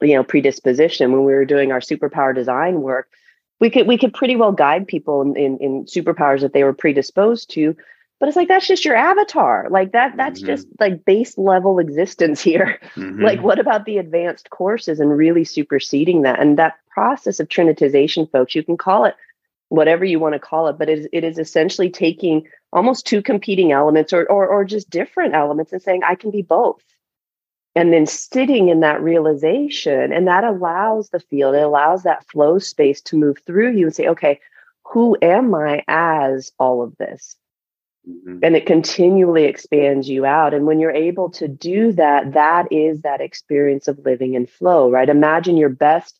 you 0.00 0.14
know 0.14 0.22
predisposition 0.22 1.10
when 1.10 1.24
we 1.24 1.32
were 1.32 1.44
doing 1.44 1.72
our 1.72 1.80
superpower 1.80 2.32
design 2.32 2.82
work 2.82 3.08
we 3.60 3.70
could 3.70 3.86
we 3.86 3.98
could 3.98 4.14
pretty 4.14 4.36
well 4.36 4.52
guide 4.52 4.88
people 4.88 5.22
in, 5.22 5.36
in, 5.36 5.58
in 5.58 5.84
superpowers 5.84 6.40
that 6.40 6.52
they 6.52 6.64
were 6.64 6.72
predisposed 6.72 7.50
to 7.50 7.76
but 8.18 8.28
it's 8.28 8.36
like 8.36 8.48
that's 8.48 8.66
just 8.66 8.84
your 8.84 8.96
avatar 8.96 9.68
like 9.70 9.92
that 9.92 10.16
that's 10.16 10.40
mm-hmm. 10.40 10.48
just 10.48 10.66
like 10.78 11.04
base 11.04 11.36
level 11.38 11.78
existence 11.78 12.40
here 12.42 12.78
mm-hmm. 12.94 13.22
like 13.22 13.42
what 13.42 13.58
about 13.58 13.84
the 13.84 13.98
advanced 13.98 14.50
courses 14.50 15.00
and 15.00 15.16
really 15.16 15.44
superseding 15.44 16.22
that 16.22 16.40
and 16.40 16.58
that 16.58 16.74
process 16.90 17.40
of 17.40 17.48
trinitization 17.48 18.30
folks 18.30 18.54
you 18.54 18.64
can 18.64 18.76
call 18.76 19.04
it 19.04 19.14
whatever 19.68 20.04
you 20.04 20.18
want 20.18 20.34
to 20.34 20.40
call 20.40 20.66
it 20.66 20.78
but 20.78 20.88
it 20.88 20.98
is, 20.98 21.08
it 21.12 21.24
is 21.24 21.38
essentially 21.38 21.90
taking 21.90 22.46
almost 22.72 23.06
two 23.06 23.22
competing 23.22 23.72
elements 23.72 24.12
or, 24.12 24.26
or 24.26 24.46
or 24.48 24.64
just 24.64 24.90
different 24.90 25.34
elements 25.34 25.72
and 25.72 25.82
saying 25.82 26.02
i 26.04 26.14
can 26.14 26.30
be 26.30 26.42
both 26.42 26.82
and 27.74 27.92
then 27.92 28.06
sitting 28.06 28.68
in 28.68 28.80
that 28.80 29.02
realization 29.02 30.12
and 30.12 30.26
that 30.26 30.44
allows 30.44 31.10
the 31.10 31.20
field 31.20 31.54
it 31.54 31.62
allows 31.62 32.02
that 32.02 32.26
flow 32.28 32.58
space 32.58 33.00
to 33.00 33.16
move 33.16 33.38
through 33.46 33.72
you 33.72 33.86
and 33.86 33.94
say 33.94 34.06
okay 34.06 34.40
who 34.84 35.16
am 35.22 35.54
i 35.54 35.82
as 35.86 36.52
all 36.58 36.82
of 36.82 36.96
this? 36.96 37.36
Mm-hmm. 38.08 38.38
and 38.42 38.56
it 38.56 38.64
continually 38.64 39.44
expands 39.44 40.08
you 40.08 40.24
out. 40.24 40.54
And 40.54 40.64
when 40.66 40.80
you're 40.80 40.90
able 40.90 41.28
to 41.32 41.46
do 41.46 41.92
that 41.92 42.32
that 42.32 42.72
is 42.72 43.02
that 43.02 43.20
experience 43.20 43.88
of 43.88 43.98
living 44.06 44.32
in 44.32 44.46
flow 44.46 44.90
right? 44.90 45.08
Imagine 45.08 45.58
your 45.58 45.68
best 45.68 46.18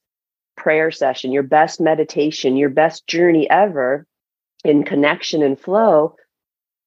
prayer 0.56 0.90
session 0.90 1.32
your 1.32 1.42
best 1.42 1.80
meditation 1.80 2.54
your 2.54 2.68
best 2.68 3.06
journey 3.06 3.48
ever 3.48 4.06
in 4.62 4.84
connection 4.84 5.42
and 5.42 5.58
flow 5.58 6.14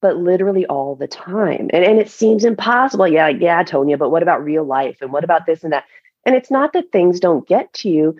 but 0.04 0.18
literally 0.18 0.66
all 0.66 0.96
the 0.96 1.08
time. 1.08 1.70
And, 1.72 1.86
and 1.86 1.98
it 1.98 2.10
seems 2.10 2.44
impossible. 2.44 3.08
Yeah, 3.08 3.30
yeah, 3.30 3.63
Tonya, 3.63 3.98
but 3.98 4.10
what 4.10 4.22
about 4.22 4.44
real 4.44 4.66
life? 4.66 4.98
And 5.02 5.13
what 5.13 5.24
about 5.24 5.46
this 5.46 5.63
and 5.63 5.72
that? 5.72 5.86
And 6.26 6.36
it's 6.36 6.52
not 6.52 6.74
that 6.74 6.92
things 6.92 7.22
don't 7.22 7.48
get 7.48 7.72
to 7.76 7.89
you, 7.89 8.18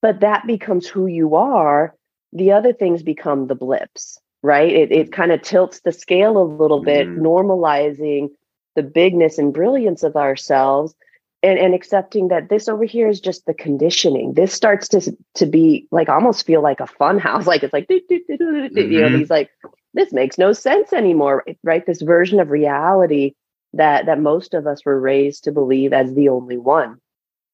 but 0.00 0.20
that 0.20 0.46
becomes 0.46 0.86
who 0.86 1.06
you 1.06 1.36
are. 1.36 1.94
The 2.32 2.52
other 2.52 2.72
things 2.72 3.02
become 3.02 3.48
the 3.48 3.54
blips, 3.54 4.18
right? 4.42 4.72
It, 4.72 4.92
it 4.92 5.12
kind 5.12 5.30
of 5.30 5.42
tilts 5.42 5.80
the 5.80 5.92
scale 5.92 6.38
a 6.38 6.42
little 6.42 6.82
bit, 6.82 7.06
mm. 7.06 7.18
normalizing 7.18 8.30
the 8.74 8.82
bigness 8.82 9.36
and 9.36 9.52
brilliance 9.52 10.02
of 10.04 10.16
ourselves 10.16 10.94
and, 11.42 11.58
and 11.58 11.74
accepting 11.74 12.28
that 12.28 12.48
this 12.48 12.66
over 12.66 12.84
here 12.84 13.08
is 13.08 13.20
just 13.20 13.44
the 13.44 13.52
conditioning. 13.52 14.32
This 14.32 14.54
starts 14.54 14.88
to, 14.88 15.14
to 15.34 15.44
be 15.44 15.86
like 15.90 16.08
almost 16.08 16.46
feel 16.46 16.62
like 16.62 16.80
a 16.80 16.86
fun 16.86 17.18
house. 17.18 17.46
Like 17.46 17.62
it's 17.62 17.74
like, 17.74 17.88
mm-hmm. 17.88 18.78
you 18.78 19.00
know, 19.00 19.08
mm-hmm. 19.08 19.18
these 19.18 19.30
like 19.30 19.50
this 19.96 20.12
makes 20.12 20.38
no 20.38 20.52
sense 20.52 20.92
anymore 20.92 21.44
right 21.64 21.84
this 21.86 22.02
version 22.02 22.38
of 22.38 22.50
reality 22.50 23.32
that 23.72 24.06
that 24.06 24.20
most 24.20 24.54
of 24.54 24.66
us 24.66 24.84
were 24.84 25.00
raised 25.00 25.42
to 25.44 25.50
believe 25.52 25.92
as 25.92 26.14
the 26.14 26.28
only 26.28 26.56
one 26.56 27.00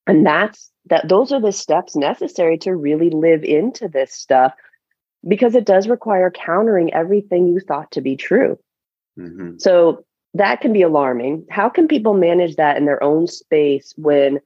and 0.07 0.27
that's 0.27 0.71
that 0.87 1.09
those 1.09 1.33
are 1.33 1.41
the 1.41 1.53
steps 1.53 1.97
necessary 1.97 2.59
to 2.59 2.75
really 2.75 3.11
live 3.11 3.45
into 3.45 3.89
this 3.89 4.13
stuff 4.13 4.53
because 5.27 5.55
it 5.55 5.65
does 5.65 5.87
require 5.89 6.31
countering 6.31 6.93
everything 6.93 7.47
you 7.47 7.61
thought 7.61 7.91
to 7.93 8.01
be 8.01 8.17
true. 8.17 8.59
Mhm. 9.17 9.61
So 9.61 10.05
that 10.35 10.61
can 10.61 10.73
be 10.73 10.83
alarming. 10.83 11.47
How 11.51 11.69
can 11.69 11.87
people 11.87 12.15
manage 12.15 12.57
that 12.57 12.77
in 12.77 12.87
their 12.87 13.01
own 13.03 13.29
space 13.29 13.95
when 13.97 14.41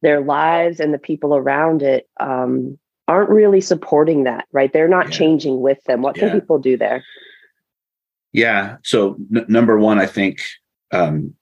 their 0.00 0.20
lives 0.22 0.80
and 0.80 0.94
the 0.94 0.98
people 0.98 1.36
around 1.36 1.82
it 1.82 2.08
um, 2.18 2.78
aren't 3.08 3.28
really 3.28 3.60
supporting 3.60 4.24
that, 4.24 4.46
right? 4.52 4.72
They're 4.72 4.88
not 4.88 5.06
Yeah. 5.08 5.18
changing 5.18 5.60
with 5.60 5.84
them. 5.84 6.00
What 6.00 6.14
can 6.14 6.30
people 6.30 6.58
do 6.58 6.78
there? 6.78 7.04
Yeah. 8.32 8.76
So 8.82 9.16
n- 9.34 9.46
number 9.48 9.78
one, 9.78 9.98
I 9.98 10.06
think 10.06 10.40
um, 10.90 11.34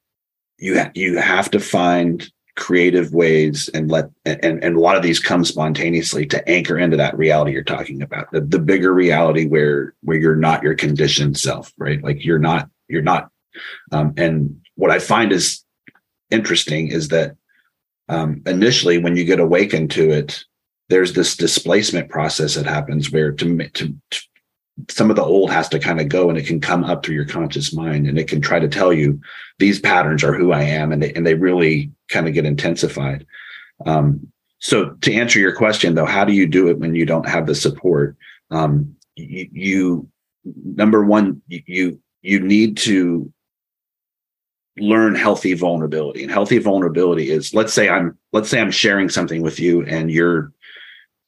you 0.58 0.78
ha- 0.78 0.90
you 0.94 1.18
have 1.18 1.50
to 1.52 1.60
find 1.60 2.30
creative 2.56 3.14
ways 3.14 3.70
and 3.72 3.90
let 3.90 4.10
and 4.26 4.62
and 4.62 4.76
a 4.76 4.80
lot 4.80 4.96
of 4.96 5.02
these 5.02 5.18
come 5.18 5.44
spontaneously 5.44 6.26
to 6.26 6.46
anchor 6.48 6.78
into 6.78 6.96
that 6.96 7.16
reality 7.16 7.52
you're 7.52 7.62
talking 7.62 8.02
about 8.02 8.30
the, 8.32 8.40
the 8.42 8.58
bigger 8.58 8.92
reality 8.92 9.46
where 9.46 9.94
where 10.02 10.18
you're 10.18 10.36
not 10.36 10.62
your 10.62 10.74
conditioned 10.74 11.38
self 11.38 11.72
right 11.78 12.02
like 12.02 12.22
you're 12.22 12.40
not 12.40 12.68
you're 12.88 13.00
not 13.00 13.30
um, 13.92 14.12
and 14.18 14.60
what 14.74 14.90
i 14.90 14.98
find 14.98 15.32
is 15.32 15.64
interesting 16.30 16.88
is 16.88 17.08
that 17.08 17.34
um, 18.10 18.42
initially 18.46 18.98
when 18.98 19.16
you 19.16 19.24
get 19.24 19.40
awakened 19.40 19.90
to 19.90 20.10
it 20.10 20.44
there's 20.90 21.14
this 21.14 21.36
displacement 21.36 22.10
process 22.10 22.56
that 22.56 22.66
happens 22.66 23.10
where 23.10 23.32
to, 23.32 23.56
to, 23.68 23.94
to 24.10 24.22
some 24.88 25.10
of 25.10 25.16
the 25.16 25.24
old 25.24 25.50
has 25.50 25.68
to 25.68 25.78
kind 25.78 26.00
of 26.00 26.08
go 26.08 26.28
and 26.28 26.38
it 26.38 26.46
can 26.46 26.60
come 26.60 26.84
up 26.84 27.04
through 27.04 27.14
your 27.14 27.24
conscious 27.24 27.72
mind 27.72 28.06
and 28.06 28.18
it 28.18 28.28
can 28.28 28.40
try 28.40 28.58
to 28.58 28.68
tell 28.68 28.92
you 28.92 29.20
these 29.58 29.80
patterns 29.80 30.22
are 30.22 30.32
who 30.32 30.52
I 30.52 30.62
am 30.62 30.92
and 30.92 31.02
they, 31.02 31.12
and 31.12 31.26
they 31.26 31.34
really 31.34 31.90
kind 32.08 32.28
of 32.28 32.34
get 32.34 32.46
intensified. 32.46 33.26
Um, 33.86 34.30
so 34.58 34.90
to 34.90 35.14
answer 35.14 35.38
your 35.38 35.54
question 35.54 35.94
though, 35.94 36.06
how 36.06 36.24
do 36.24 36.32
you 36.32 36.46
do 36.46 36.68
it 36.68 36.78
when 36.78 36.94
you 36.94 37.06
don't 37.06 37.28
have 37.28 37.46
the 37.46 37.54
support? 37.54 38.16
Um, 38.50 38.94
you, 39.16 39.48
you 39.52 40.08
number 40.44 41.04
one, 41.04 41.42
you, 41.48 42.00
you 42.22 42.40
need 42.40 42.76
to 42.78 43.32
learn 44.78 45.14
healthy 45.14 45.54
vulnerability 45.54 46.22
and 46.22 46.30
healthy 46.30 46.58
vulnerability 46.58 47.30
is 47.30 47.52
let's 47.54 47.72
say 47.72 47.88
I'm, 47.88 48.16
let's 48.32 48.48
say 48.48 48.60
I'm 48.60 48.70
sharing 48.70 49.08
something 49.08 49.42
with 49.42 49.58
you 49.58 49.84
and 49.84 50.10
you're, 50.10 50.52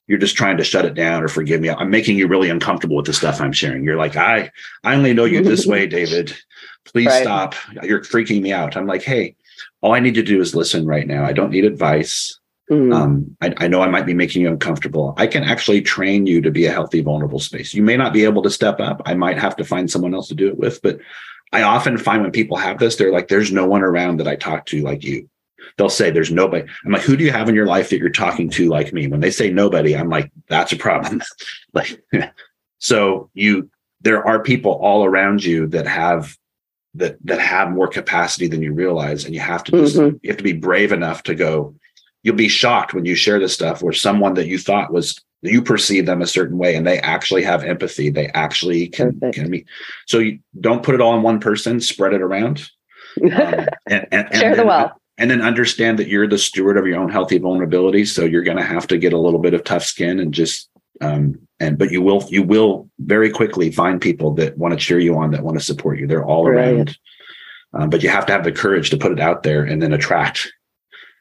you're 0.07 0.19
just 0.19 0.37
trying 0.37 0.57
to 0.57 0.65
shut 0.65 0.85
it 0.85 0.95
down 0.95 1.23
or 1.23 1.29
forgive 1.29 1.61
me. 1.61 1.71
I'm 1.71 1.91
making 1.91 2.19
you 2.19 2.27
really 2.29 2.51
uncomfortable 2.51 2.97
with 2.97 3.07
the 3.07 3.13
stuff 3.13 3.41
I'm 3.41 3.53
sharing. 3.53 3.85
You're 3.85 3.97
like, 3.97 4.17
I, 4.17 4.51
I 4.85 4.95
only 4.95 5.15
know 5.15 5.25
you 5.25 5.43
this 5.43 5.67
way, 5.67 5.87
David. 5.99 6.37
Please 6.85 7.07
Right. 7.07 7.23
stop. 7.23 7.55
You're 7.83 8.01
freaking 8.01 8.43
me 8.43 8.53
out. 8.53 8.77
I'm 8.77 8.87
like, 8.87 9.03
hey, 9.03 9.37
all 9.81 9.95
I 9.95 10.01
need 10.01 10.15
to 10.15 10.23
do 10.23 10.41
is 10.41 10.55
listen 10.55 10.87
right 10.87 11.07
now. 11.07 11.25
I 11.25 11.33
don't 11.33 11.51
need 11.51 11.65
advice. 11.65 12.39
Mm, 12.71 12.95
Um, 12.95 13.37
I, 13.41 13.55
I 13.59 13.69
know 13.69 13.83
I 13.83 13.89
might 13.89 14.07
be 14.07 14.15
making 14.15 14.43
you 14.43 14.49
uncomfortable. 14.49 15.15
I 15.17 15.27
can 15.29 15.45
actually 15.45 15.83
train 15.83 16.27
you 16.27 16.41
to 16.41 16.51
be 16.51 16.67
a 16.67 16.73
healthy, 16.73 17.01
vulnerable 17.01 17.39
space. 17.39 17.73
You 17.75 17.83
may 17.83 17.97
not 17.97 18.13
be 18.13 18.25
able 18.25 18.43
to 18.43 18.51
step 18.51 18.81
up. 18.81 19.03
I 19.05 19.15
might 19.15 19.39
have 19.39 19.57
to 19.57 19.65
find 19.65 19.91
someone 19.91 20.15
else 20.15 20.29
to 20.29 20.35
do 20.35 20.49
it 20.49 20.59
with, 20.59 20.83
but 20.83 20.99
I 21.53 21.63
often 21.63 21.99
find 21.99 22.23
when 22.23 22.31
people 22.33 22.57
have 22.57 22.79
this, 22.79 22.97
they're 22.97 23.13
like, 23.13 23.29
there's 23.29 23.53
no 23.53 23.67
one 23.67 23.83
around 23.83 24.17
that 24.19 24.29
I 24.29 24.37
talk 24.37 24.67
to 24.67 24.81
like 24.83 25.05
you. 25.05 25.29
They'll 25.77 25.89
say 25.89 26.11
there's 26.11 26.31
nobody. 26.31 26.67
I'm 26.85 26.93
like, 26.93 27.03
who 27.03 27.17
do 27.17 27.25
you 27.25 27.33
have 27.33 27.49
in 27.49 27.55
your 27.55 27.67
life 27.67 27.91
that 27.91 27.99
you're 27.99 28.11
talking 28.11 28.51
to 28.51 28.69
like 28.69 28.93
me? 28.93 29.07
When 29.07 29.21
they 29.21 29.31
say 29.31 29.51
nobody, 29.51 29.97
I'm 29.97 30.09
like, 30.09 30.31
that's 30.49 30.73
a 30.73 30.77
problem. 30.77 31.23
like, 31.73 32.03
so 32.79 33.31
you, 33.35 33.71
there 34.01 34.27
are 34.27 34.43
people 34.43 34.73
all 34.73 35.05
around 35.05 35.45
you 35.45 35.67
that 35.69 35.87
have 35.87 36.37
that 36.95 37.17
that 37.25 37.41
have 37.41 37.71
more 37.71 37.89
capacity 37.89 38.49
than 38.49 38.61
you 38.63 38.73
realize, 38.75 39.25
and 39.25 39.35
you 39.35 39.41
have 39.41 39.65
to 39.65 39.73
just 39.73 39.97
Mhm. 39.97 40.21
you 40.23 40.29
have 40.31 40.37
to 40.37 40.43
be 40.45 40.53
brave 40.53 40.93
enough 40.93 41.23
to 41.25 41.35
go. 41.35 41.75
You'll 42.23 42.37
be 42.37 42.49
shocked 42.49 42.93
when 42.95 43.05
you 43.05 43.15
share 43.15 43.39
this 43.39 43.55
stuff 43.55 43.83
where 43.83 43.93
someone 43.95 44.35
that 44.35 44.47
you 44.47 44.59
thought 44.59 44.93
was 44.93 45.19
you 45.45 45.61
perceive 45.63 46.07
them 46.07 46.23
a 46.23 46.27
certain 46.27 46.57
way 46.59 46.77
and 46.77 46.87
they 46.87 46.99
actually 47.01 47.43
have 47.43 47.65
empathy. 47.65 48.11
They 48.11 48.29
actually 48.29 48.87
can 48.89 49.15
Perfect. 49.19 49.35
can 49.35 49.51
be. 49.51 49.65
So 50.07 50.19
you 50.21 50.39
don't 50.61 50.85
put 50.85 50.95
it 50.95 51.01
all 51.01 51.17
in 51.17 51.23
one 51.23 51.41
person. 51.41 51.81
Spread 51.81 52.13
it 52.15 52.23
around. 52.23 52.69
Um, 53.23 53.29
and, 53.31 53.69
and, 53.87 54.09
and 54.11 54.35
Share 54.37 54.57
the 54.57 54.65
wealth. 54.65 54.93
And 55.19 55.31
then 55.31 55.43
understand 55.43 55.99
that 55.99 56.09
you're 56.09 56.27
the 56.27 56.39
steward 56.39 56.77
of 56.77 56.87
your 56.87 56.99
own 56.99 57.11
healthy 57.11 57.39
vulnerability 57.39 58.05
so 58.05 58.25
you're 58.25 58.43
going 58.43 58.57
to 58.57 58.63
have 58.63 58.87
to 58.87 58.99
get 58.99 59.13
a 59.13 59.19
little 59.19 59.41
bit 59.41 59.55
of 59.55 59.65
tough 59.65 59.85
skin 59.85 60.19
and 60.19 60.33
just 60.33 60.69
um 61.01 61.39
and 61.61 61.79
but 61.79 61.91
you 61.91 62.03
will 62.03 62.25
you 62.29 62.43
will 62.43 62.89
very 63.01 63.31
quickly 63.31 63.71
find 63.71 64.01
people 64.01 64.35
that 64.35 64.57
want 64.59 64.73
to 64.73 64.81
cheer 64.81 64.99
you 64.99 65.17
on 65.17 65.31
that 65.31 65.43
want 65.43 65.59
to 65.59 65.65
support 65.65 65.99
you 65.99 66.07
they're 66.07 66.25
all 66.25 66.47
around 66.47 66.97
um, 67.75 67.89
but 67.89 68.03
you 68.03 68.09
have 68.09 68.27
to 68.27 68.33
have 68.33 68.45
the 68.45 68.53
courage 68.53 68.91
to 68.91 68.99
put 68.99 69.13
it 69.13 69.21
out 69.21 69.43
there 69.43 69.65
and 69.65 69.83
then 69.83 69.93
attract 69.93 70.53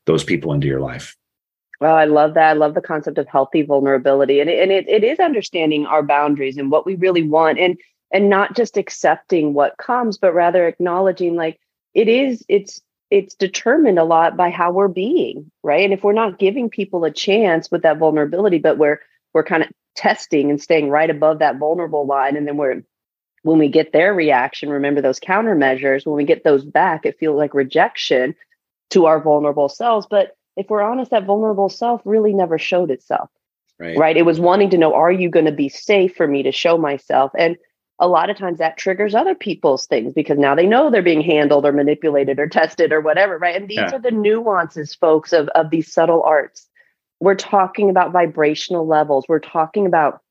those 0.06 0.24
people 0.24 0.54
into 0.54 0.68
your 0.68 0.82
life 0.82 1.16
Well, 1.80 1.96
I 1.96 2.06
love 2.06 2.36
that. 2.36 2.50
I 2.50 2.54
love 2.54 2.76
the 2.76 2.82
concept 2.82 3.18
of 3.18 3.28
healthy 3.28 3.64
vulnerability, 3.64 4.40
and 4.40 4.50
it, 4.50 4.62
and 4.62 4.72
it, 4.72 4.88
it 4.88 5.04
is 5.04 5.20
understanding 5.20 5.88
our 5.88 6.04
boundaries 6.04 6.58
and 6.58 6.70
what 6.70 6.86
we 6.86 6.96
really 6.96 7.24
want, 7.24 7.58
and 7.58 7.78
and 8.14 8.30
not 8.30 8.56
just 8.56 8.78
accepting 8.78 9.54
what 9.54 9.78
comes, 9.78 10.18
but 10.18 10.34
rather 10.34 10.68
acknowledging 10.68 11.36
like 11.36 11.60
it 11.94 12.08
is. 12.08 12.46
It's 12.48 12.82
it's 13.12 13.36
determined 13.36 14.00
a 14.00 14.06
lot 14.06 14.38
by 14.38 14.50
how 14.50 14.72
we're 14.72 14.88
being, 14.88 15.52
right? 15.64 15.84
And 15.84 15.94
if 15.94 16.04
we're 16.04 16.14
not 16.14 16.40
giving 16.40 16.70
people 16.70 17.04
a 17.04 17.12
chance 17.12 17.70
with 17.70 17.84
that 17.84 17.98
vulnerability, 17.98 18.58
but 18.58 18.78
we're 18.78 19.00
we're 19.34 19.44
kind 19.44 19.64
of 19.64 19.70
testing 19.96 20.50
and 20.50 20.62
staying 20.62 20.90
right 20.90 21.10
above 21.10 21.40
that 21.40 21.58
vulnerable 21.58 22.08
line, 22.08 22.38
and 22.38 22.48
then 22.48 22.58
we're 22.58 22.82
when 23.44 23.60
we 23.60 23.68
get 23.68 23.92
their 23.92 24.14
reaction, 24.14 24.70
remember 24.70 25.02
those 25.02 25.20
countermeasures. 25.20 26.06
When 26.06 26.16
we 26.16 26.24
get 26.24 26.44
those 26.44 26.64
back, 26.64 27.06
it 27.06 27.20
feels 27.20 27.38
like 27.38 27.54
rejection 27.54 28.34
to 28.92 29.06
our 29.06 29.22
vulnerable 29.22 29.70
selves, 29.70 30.08
but 30.10 30.36
if 30.58 30.70
we're 30.70 30.82
honest, 30.82 31.12
that 31.12 31.26
vulnerable 31.26 31.70
self 31.70 32.02
really 32.06 32.34
never 32.34 32.58
showed 32.58 32.92
itself, 32.92 33.30
right 33.80 33.98
right? 33.98 34.18
It 34.18 34.26
was 34.26 34.40
wanting 34.40 34.70
to 34.72 34.78
know, 34.78 34.94
are 34.94 35.12
you 35.12 35.30
going 35.30 35.46
to 35.46 35.52
be 35.52 35.70
safe 35.70 36.16
for 36.16 36.28
me 36.28 36.44
to 36.44 36.52
show 36.52 36.78
myself? 36.78 37.32
And 37.38 37.58
a 38.02 38.08
lot 38.08 38.30
of 38.30 38.38
times 38.38 38.58
that 38.60 38.78
triggers 38.78 39.16
other 39.16 39.36
people's 39.36 39.88
things 39.88 40.14
because 40.14 40.40
now 40.40 40.56
they 40.56 40.66
know 40.68 40.90
they're 40.90 41.04
being 41.04 41.22
handled 41.22 41.66
or 41.66 41.72
manipulated 41.72 42.40
or 42.40 42.48
tested 42.48 42.92
or 42.92 43.00
whatever, 43.02 43.38
right? 43.38 43.56
And 43.56 43.70
these 43.70 43.78
Yeah. 43.78 43.94
are 43.94 44.00
the 44.00 44.12
nuances, 44.12 44.96
folks, 44.96 45.34
of, 45.34 45.48
of 45.50 45.70
these 45.70 45.94
subtle 45.94 46.24
arts. 46.24 46.68
We're 47.22 47.36
talking 47.36 47.90
about 47.90 48.12
vibrational 48.12 48.88
levels. 48.88 49.26
We're 49.30 49.40
talking 49.40 49.86
about 49.86 50.22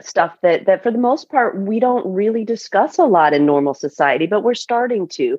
stuff 0.00 0.36
that 0.42 0.66
that 0.66 0.82
for 0.82 0.90
the 0.90 0.98
most 0.98 1.28
part 1.30 1.56
we 1.60 1.78
don't 1.78 2.04
really 2.12 2.44
discuss 2.44 2.98
a 2.98 3.04
lot 3.04 3.34
in 3.34 3.46
normal 3.46 3.74
society, 3.74 4.26
but 4.26 4.42
we're 4.42 4.54
starting 4.54 5.06
to. 5.06 5.38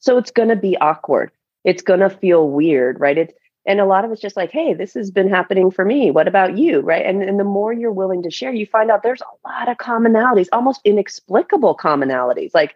So 0.00 0.18
it's 0.18 0.32
going 0.32 0.48
to 0.48 0.56
be 0.56 0.76
awkward. 0.78 1.30
It's 1.64 1.82
going 1.82 2.00
to 2.00 2.10
feel 2.10 2.48
weird, 2.48 2.98
right? 2.98 3.18
It's 3.18 3.34
and 3.70 3.80
a 3.80 3.86
lot 3.86 4.04
of 4.04 4.10
it's 4.10 4.20
just 4.20 4.36
like, 4.36 4.50
hey, 4.50 4.74
this 4.74 4.94
has 4.94 5.12
been 5.12 5.28
happening 5.28 5.70
for 5.70 5.84
me. 5.84 6.10
What 6.10 6.26
about 6.26 6.58
you? 6.58 6.80
Right. 6.80 7.06
And, 7.06 7.22
and 7.22 7.38
the 7.38 7.44
more 7.44 7.72
you're 7.72 7.92
willing 7.92 8.24
to 8.24 8.30
share, 8.30 8.52
you 8.52 8.66
find 8.66 8.90
out 8.90 9.04
there's 9.04 9.22
a 9.22 9.48
lot 9.48 9.68
of 9.68 9.76
commonalities, 9.76 10.48
almost 10.52 10.80
inexplicable 10.84 11.76
commonalities. 11.76 12.50
Like, 12.52 12.74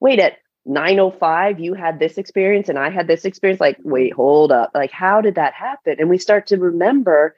wait, 0.00 0.18
at 0.18 0.34
905, 0.66 1.60
you 1.60 1.72
had 1.72 1.98
this 1.98 2.18
experience 2.18 2.68
and 2.68 2.78
I 2.78 2.90
had 2.90 3.06
this 3.06 3.24
experience. 3.24 3.58
Like, 3.58 3.78
mm-hmm. 3.78 3.90
wait, 3.90 4.12
hold 4.12 4.52
up. 4.52 4.72
Like, 4.74 4.90
how 4.90 5.22
did 5.22 5.36
that 5.36 5.54
happen? 5.54 5.96
And 5.98 6.10
we 6.10 6.18
start 6.18 6.48
to 6.48 6.58
remember 6.58 7.34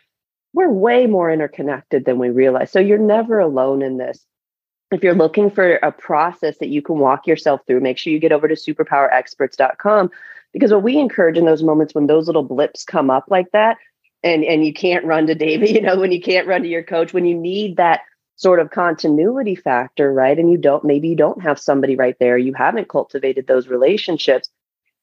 we're 0.52 0.68
way 0.68 1.06
more 1.06 1.30
interconnected 1.30 2.06
than 2.06 2.18
we 2.18 2.30
realize. 2.30 2.72
So 2.72 2.80
you're 2.80 2.98
never 2.98 3.38
alone 3.38 3.82
in 3.82 3.98
this. 3.98 4.26
If 4.90 5.04
you're 5.04 5.14
looking 5.14 5.50
for 5.50 5.74
a 5.76 5.92
process 5.92 6.58
that 6.58 6.70
you 6.70 6.82
can 6.82 6.98
walk 6.98 7.28
yourself 7.28 7.60
through, 7.66 7.80
make 7.80 7.98
sure 7.98 8.12
you 8.12 8.18
get 8.18 8.32
over 8.32 8.48
to 8.48 8.54
superpowerexperts.com 8.54 10.10
because 10.56 10.72
what 10.72 10.82
we 10.82 10.98
encourage 10.98 11.36
in 11.36 11.44
those 11.44 11.62
moments 11.62 11.94
when 11.94 12.06
those 12.06 12.26
little 12.26 12.42
blips 12.42 12.84
come 12.84 13.10
up 13.10 13.24
like 13.28 13.50
that 13.52 13.76
and 14.22 14.42
and 14.44 14.64
you 14.64 14.72
can't 14.72 15.04
run 15.04 15.26
to 15.26 15.34
david 15.34 15.68
you 15.74 15.80
know 15.80 15.98
when 15.98 16.12
you 16.12 16.20
can't 16.20 16.46
run 16.48 16.62
to 16.62 16.68
your 16.68 16.82
coach 16.82 17.12
when 17.12 17.26
you 17.26 17.36
need 17.38 17.76
that 17.76 18.00
sort 18.36 18.60
of 18.60 18.70
continuity 18.70 19.54
factor 19.54 20.12
right? 20.12 20.38
And 20.38 20.50
you 20.50 20.58
don't 20.58 20.84
maybe 20.84 21.08
you 21.08 21.16
don't 21.16 21.42
have 21.42 21.58
somebody 21.58 21.96
right 21.96 22.16
there 22.20 22.38
you 22.38 22.54
haven't 22.54 22.88
cultivated 22.88 23.46
those 23.46 23.68
relationships 23.68 24.48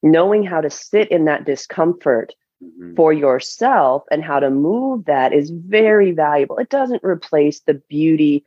knowing 0.01 0.43
how 0.43 0.61
to 0.61 0.69
sit 0.69 1.09
in 1.11 1.25
that 1.25 1.45
discomfort 1.45 2.33
Mhm. 2.63 2.95
for 2.95 3.11
yourself 3.11 4.03
and 4.11 4.23
how 4.23 4.39
to 4.39 4.49
move 4.49 5.05
that 5.05 5.33
is 5.33 5.49
very 5.49 6.11
valuable. 6.11 6.57
It 6.59 6.69
doesn't 6.69 7.03
replace 7.03 7.59
the 7.61 7.73
beauty 7.89 8.45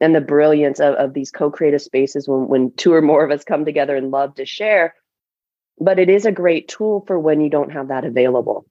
and 0.00 0.14
the 0.14 0.20
brilliance 0.20 0.80
of, 0.80 0.94
of 0.94 1.12
these 1.12 1.30
co-creative 1.30 1.82
spaces 1.82 2.28
when 2.28 2.48
when 2.48 2.72
two 2.72 2.94
or 2.94 3.02
more 3.02 3.24
of 3.24 3.30
us 3.30 3.44
come 3.44 3.64
together 3.64 3.96
and 3.96 4.10
love 4.10 4.34
to 4.36 4.46
share 4.46 4.94
but 5.80 5.98
it 5.98 6.08
is 6.08 6.26
a 6.26 6.32
great 6.32 6.68
tool 6.68 7.04
for 7.06 7.18
when 7.18 7.40
you 7.40 7.50
don't 7.50 7.72
have 7.72 7.88
that 7.88 8.04
available. 8.04 8.66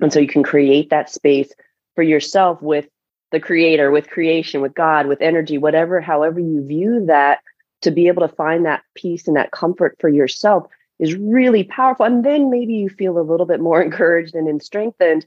And 0.00 0.12
so 0.12 0.18
mm-hmm. 0.18 0.22
you 0.22 0.28
can 0.28 0.42
create 0.42 0.90
that 0.90 1.10
space 1.10 1.52
for 1.94 2.02
yourself 2.02 2.60
with 2.62 2.88
the 3.32 3.40
creator, 3.40 3.90
with 3.90 4.10
creation, 4.10 4.60
with 4.60 4.74
God, 4.74 5.06
with 5.06 5.20
energy, 5.20 5.58
whatever, 5.58 6.00
however 6.00 6.40
you 6.40 6.64
view 6.66 7.04
that, 7.06 7.40
to 7.82 7.90
be 7.90 8.08
able 8.08 8.26
to 8.26 8.34
find 8.34 8.64
that 8.64 8.82
peace 8.94 9.26
and 9.26 9.36
that 9.36 9.52
comfort 9.52 9.96
for 10.00 10.08
yourself 10.08 10.66
is 10.98 11.14
really 11.14 11.64
powerful. 11.64 12.04
And 12.04 12.24
then 12.24 12.50
maybe 12.50 12.74
you 12.74 12.88
feel 12.88 13.18
a 13.18 13.22
little 13.22 13.46
bit 13.46 13.60
more 13.60 13.82
encouraged 13.82 14.34
and 14.34 14.62
strengthened 14.62 15.26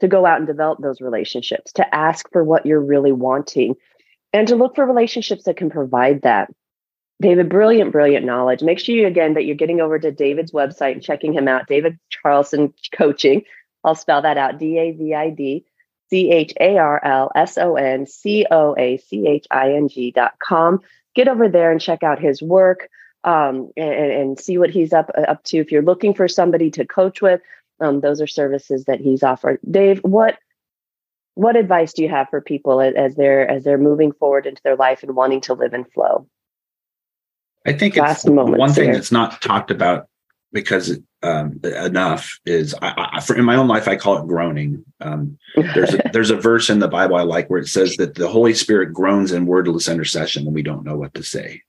to 0.00 0.08
go 0.08 0.24
out 0.24 0.38
and 0.38 0.46
develop 0.46 0.80
those 0.80 1.00
relationships, 1.00 1.72
to 1.72 1.94
ask 1.94 2.30
for 2.32 2.42
what 2.42 2.64
you're 2.64 2.80
really 2.80 3.12
wanting, 3.12 3.74
and 4.32 4.48
to 4.48 4.56
look 4.56 4.74
for 4.74 4.86
relationships 4.86 5.44
that 5.44 5.56
can 5.56 5.68
provide 5.68 6.22
that. 6.22 6.50
David, 7.20 7.50
brilliant, 7.50 7.92
brilliant 7.92 8.24
knowledge. 8.24 8.62
Make 8.62 8.78
sure 8.78 8.94
you 8.94 9.06
again 9.06 9.34
that 9.34 9.44
you're 9.44 9.56
getting 9.56 9.80
over 9.80 9.98
to 9.98 10.10
David's 10.10 10.52
website 10.52 10.92
and 10.92 11.02
checking 11.02 11.32
him 11.32 11.48
out, 11.48 11.66
David 11.66 11.98
Charlson 12.08 12.72
Coaching. 12.92 13.42
I'll 13.84 13.94
spell 13.94 14.22
that 14.22 14.38
out 14.38 14.58
D 14.58 14.78
A 14.78 14.92
V 14.92 15.14
I 15.14 15.30
D 15.30 15.64
C 16.08 16.30
H 16.30 16.52
A 16.60 16.78
R 16.78 17.00
L 17.04 17.30
S 17.34 17.58
O 17.58 17.76
N 17.76 18.06
C 18.06 18.46
O 18.50 18.74
A 18.78 18.96
C 18.96 19.26
H 19.26 19.46
I 19.50 19.72
N 19.72 19.88
G 19.88 20.10
dot 20.10 20.34
com. 20.42 20.80
Get 21.14 21.28
over 21.28 21.48
there 21.48 21.70
and 21.70 21.80
check 21.80 22.02
out 22.02 22.18
his 22.18 22.40
work 22.40 22.88
um, 23.24 23.70
and, 23.76 24.12
and, 24.12 24.40
see 24.40 24.56
what 24.56 24.70
he's 24.70 24.92
up 24.92 25.10
up 25.28 25.42
to. 25.44 25.58
If 25.58 25.70
you're 25.70 25.82
looking 25.82 26.14
for 26.14 26.26
somebody 26.26 26.70
to 26.72 26.86
coach 26.86 27.20
with, 27.20 27.42
um, 27.80 28.00
those 28.00 28.20
are 28.22 28.26
services 28.26 28.84
that 28.86 29.00
he's 29.00 29.22
offered. 29.22 29.60
Dave, 29.70 29.98
what 29.98 30.38
what 31.34 31.56
advice 31.56 31.92
do 31.92 32.02
you 32.02 32.08
have 32.08 32.28
for 32.30 32.40
people 32.40 32.80
as 32.80 33.14
they're 33.14 33.48
as 33.48 33.64
they're 33.64 33.78
moving 33.78 34.12
forward 34.12 34.46
into 34.46 34.62
their 34.62 34.76
life 34.76 35.02
and 35.02 35.14
wanting 35.14 35.42
to 35.42 35.54
live 35.54 35.74
in 35.74 35.84
flow? 35.84 36.26
I 37.66 37.72
think 37.72 37.96
it's 37.96 38.24
one 38.24 38.72
thing 38.72 38.92
that's 38.92 39.12
not 39.12 39.42
talked 39.42 39.70
about 39.70 40.08
because 40.52 40.98
um, 41.22 41.60
enough 41.62 42.40
is 42.46 42.74
I, 42.80 43.10
I, 43.14 43.20
for, 43.20 43.36
in 43.36 43.44
my 43.44 43.56
own 43.56 43.68
life 43.68 43.86
I 43.86 43.96
call 43.96 44.18
it 44.18 44.26
groaning. 44.26 44.84
Um, 45.00 45.38
there's 45.54 45.94
a, 45.94 46.02
there's 46.12 46.30
a 46.30 46.36
verse 46.36 46.70
in 46.70 46.78
the 46.78 46.88
Bible 46.88 47.16
I 47.16 47.22
like 47.22 47.50
where 47.50 47.60
it 47.60 47.68
says 47.68 47.96
that 47.96 48.14
the 48.14 48.28
Holy 48.28 48.54
Spirit 48.54 48.92
groans 48.92 49.32
in 49.32 49.46
wordless 49.46 49.88
intercession 49.88 50.44
when 50.44 50.54
we 50.54 50.62
don't 50.62 50.84
know 50.84 50.96
what 50.96 51.14
to 51.14 51.22
say. 51.22 51.62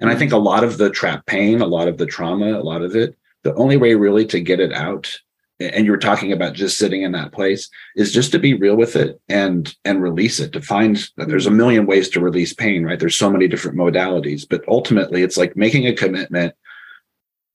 And 0.00 0.10
I 0.10 0.14
think 0.14 0.32
a 0.32 0.38
lot 0.38 0.64
of 0.64 0.78
the 0.78 0.90
trap 0.90 1.26
pain, 1.26 1.60
a 1.60 1.66
lot 1.66 1.88
of 1.88 1.98
the 1.98 2.06
trauma, 2.06 2.58
a 2.58 2.62
lot 2.62 2.82
of 2.82 2.96
it, 2.96 3.16
the 3.42 3.54
only 3.54 3.76
way 3.76 3.94
really 3.94 4.26
to 4.26 4.40
get 4.40 4.60
it 4.60 4.72
out 4.72 5.18
and 5.58 5.86
you 5.86 5.90
were 5.90 5.98
talking 5.98 6.32
about 6.32 6.54
just 6.54 6.78
sitting 6.78 7.02
in 7.02 7.12
that 7.12 7.32
place 7.32 7.70
is 7.96 8.12
just 8.12 8.30
to 8.32 8.38
be 8.38 8.54
real 8.54 8.76
with 8.76 8.96
it 8.96 9.20
and 9.28 9.74
and 9.84 10.02
release 10.02 10.38
it 10.38 10.52
to 10.52 10.60
find 10.60 11.08
that 11.16 11.28
there's 11.28 11.46
a 11.46 11.50
million 11.50 11.86
ways 11.86 12.08
to 12.10 12.20
release 12.20 12.52
pain 12.52 12.84
right? 12.84 12.98
There's 12.98 13.16
so 13.16 13.30
many 13.30 13.48
different 13.48 13.78
modalities 13.78 14.46
but 14.48 14.62
ultimately 14.68 15.22
it's 15.22 15.36
like 15.36 15.56
making 15.56 15.86
a 15.86 15.94
commitment. 15.94 16.54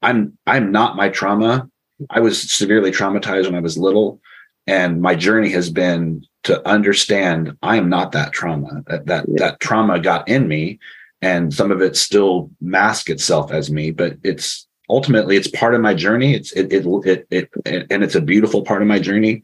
I'm 0.01 0.37
i'm 0.47 0.71
not 0.71 0.95
my 0.95 1.09
trauma. 1.09 1.69
I 2.09 2.19
was 2.19 2.51
severely 2.51 2.91
traumatized 2.91 3.45
when 3.45 3.55
i 3.55 3.59
was 3.59 3.77
little 3.77 4.19
and 4.67 5.01
my 5.01 5.15
journey 5.15 5.49
has 5.51 5.69
been 5.69 6.25
to 6.43 6.67
understand 6.67 7.55
i 7.61 7.75
am 7.75 7.89
not 7.89 8.11
that 8.13 8.31
trauma 8.31 8.83
that 8.87 9.05
that, 9.05 9.25
yeah. 9.27 9.35
that 9.37 9.59
trauma 9.59 9.99
got 9.99 10.27
in 10.27 10.47
me 10.47 10.79
and 11.21 11.53
some 11.53 11.71
of 11.71 11.81
it 11.81 11.95
still 11.95 12.49
mask 12.59 13.09
itself 13.09 13.51
as 13.51 13.69
me 13.69 13.91
but 13.91 14.17
it's 14.23 14.67
ultimately 14.91 15.37
it's 15.37 15.47
part 15.47 15.73
of 15.73 15.81
my 15.81 15.93
journey. 15.93 16.35
It's 16.35 16.51
it, 16.51 16.71
it 16.71 16.85
it 17.05 17.27
it, 17.65 17.87
and 17.89 18.03
it's 18.03 18.15
a 18.15 18.21
beautiful 18.21 18.63
part 18.63 18.81
of 18.81 18.87
my 18.87 18.99
journey. 18.99 19.41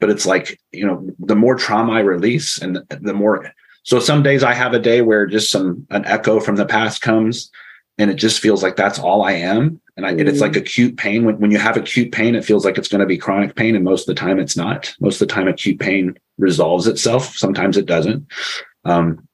But 0.00 0.10
it's 0.10 0.24
like 0.24 0.58
you 0.72 0.86
know, 0.86 1.10
the 1.18 1.36
more 1.36 1.56
trauma 1.56 1.94
I 1.94 2.00
release, 2.00 2.58
and 2.62 2.76
the, 2.76 2.98
the 3.02 3.14
more. 3.14 3.52
So 3.82 4.00
some 4.00 4.22
days 4.22 4.42
I 4.42 4.54
have 4.54 4.72
a 4.72 4.78
day 4.78 5.02
where 5.02 5.26
just 5.26 5.50
some 5.50 5.86
an 5.90 6.04
echo 6.06 6.40
from 6.40 6.56
the 6.56 6.64
past 6.64 7.02
comes, 7.02 7.50
and 7.98 8.10
it 8.10 8.14
just 8.14 8.40
feels 8.40 8.62
like 8.62 8.76
that's 8.76 8.98
all 8.98 9.22
I 9.22 9.32
am. 9.32 9.80
And, 9.96 10.06
I, 10.06 10.10
and 10.10 10.28
it's 10.28 10.40
like 10.40 10.52
mm. 10.52 10.60
acute 10.60 10.96
pain. 10.96 11.24
When, 11.24 11.38
when 11.38 11.50
you 11.52 11.58
have 11.58 11.76
acute 11.76 12.10
pain, 12.10 12.34
it 12.34 12.44
feels 12.44 12.64
like 12.64 12.78
it's 12.78 12.88
going 12.88 13.00
to 13.00 13.06
be 13.06 13.16
chronic 13.16 13.54
pain. 13.54 13.76
And 13.76 13.84
most 13.84 14.08
of 14.08 14.14
the 14.14 14.20
time, 14.20 14.40
it's 14.40 14.56
not. 14.56 14.92
Most 14.98 15.20
of 15.20 15.28
the 15.28 15.34
time, 15.34 15.46
acute 15.46 15.78
pain 15.78 16.18
resolves 16.36 16.88
itself. 16.88 17.36
Sometimes 17.36 17.76
it 17.76 17.86
doesn't. 17.86 18.26
Um, 18.84 19.28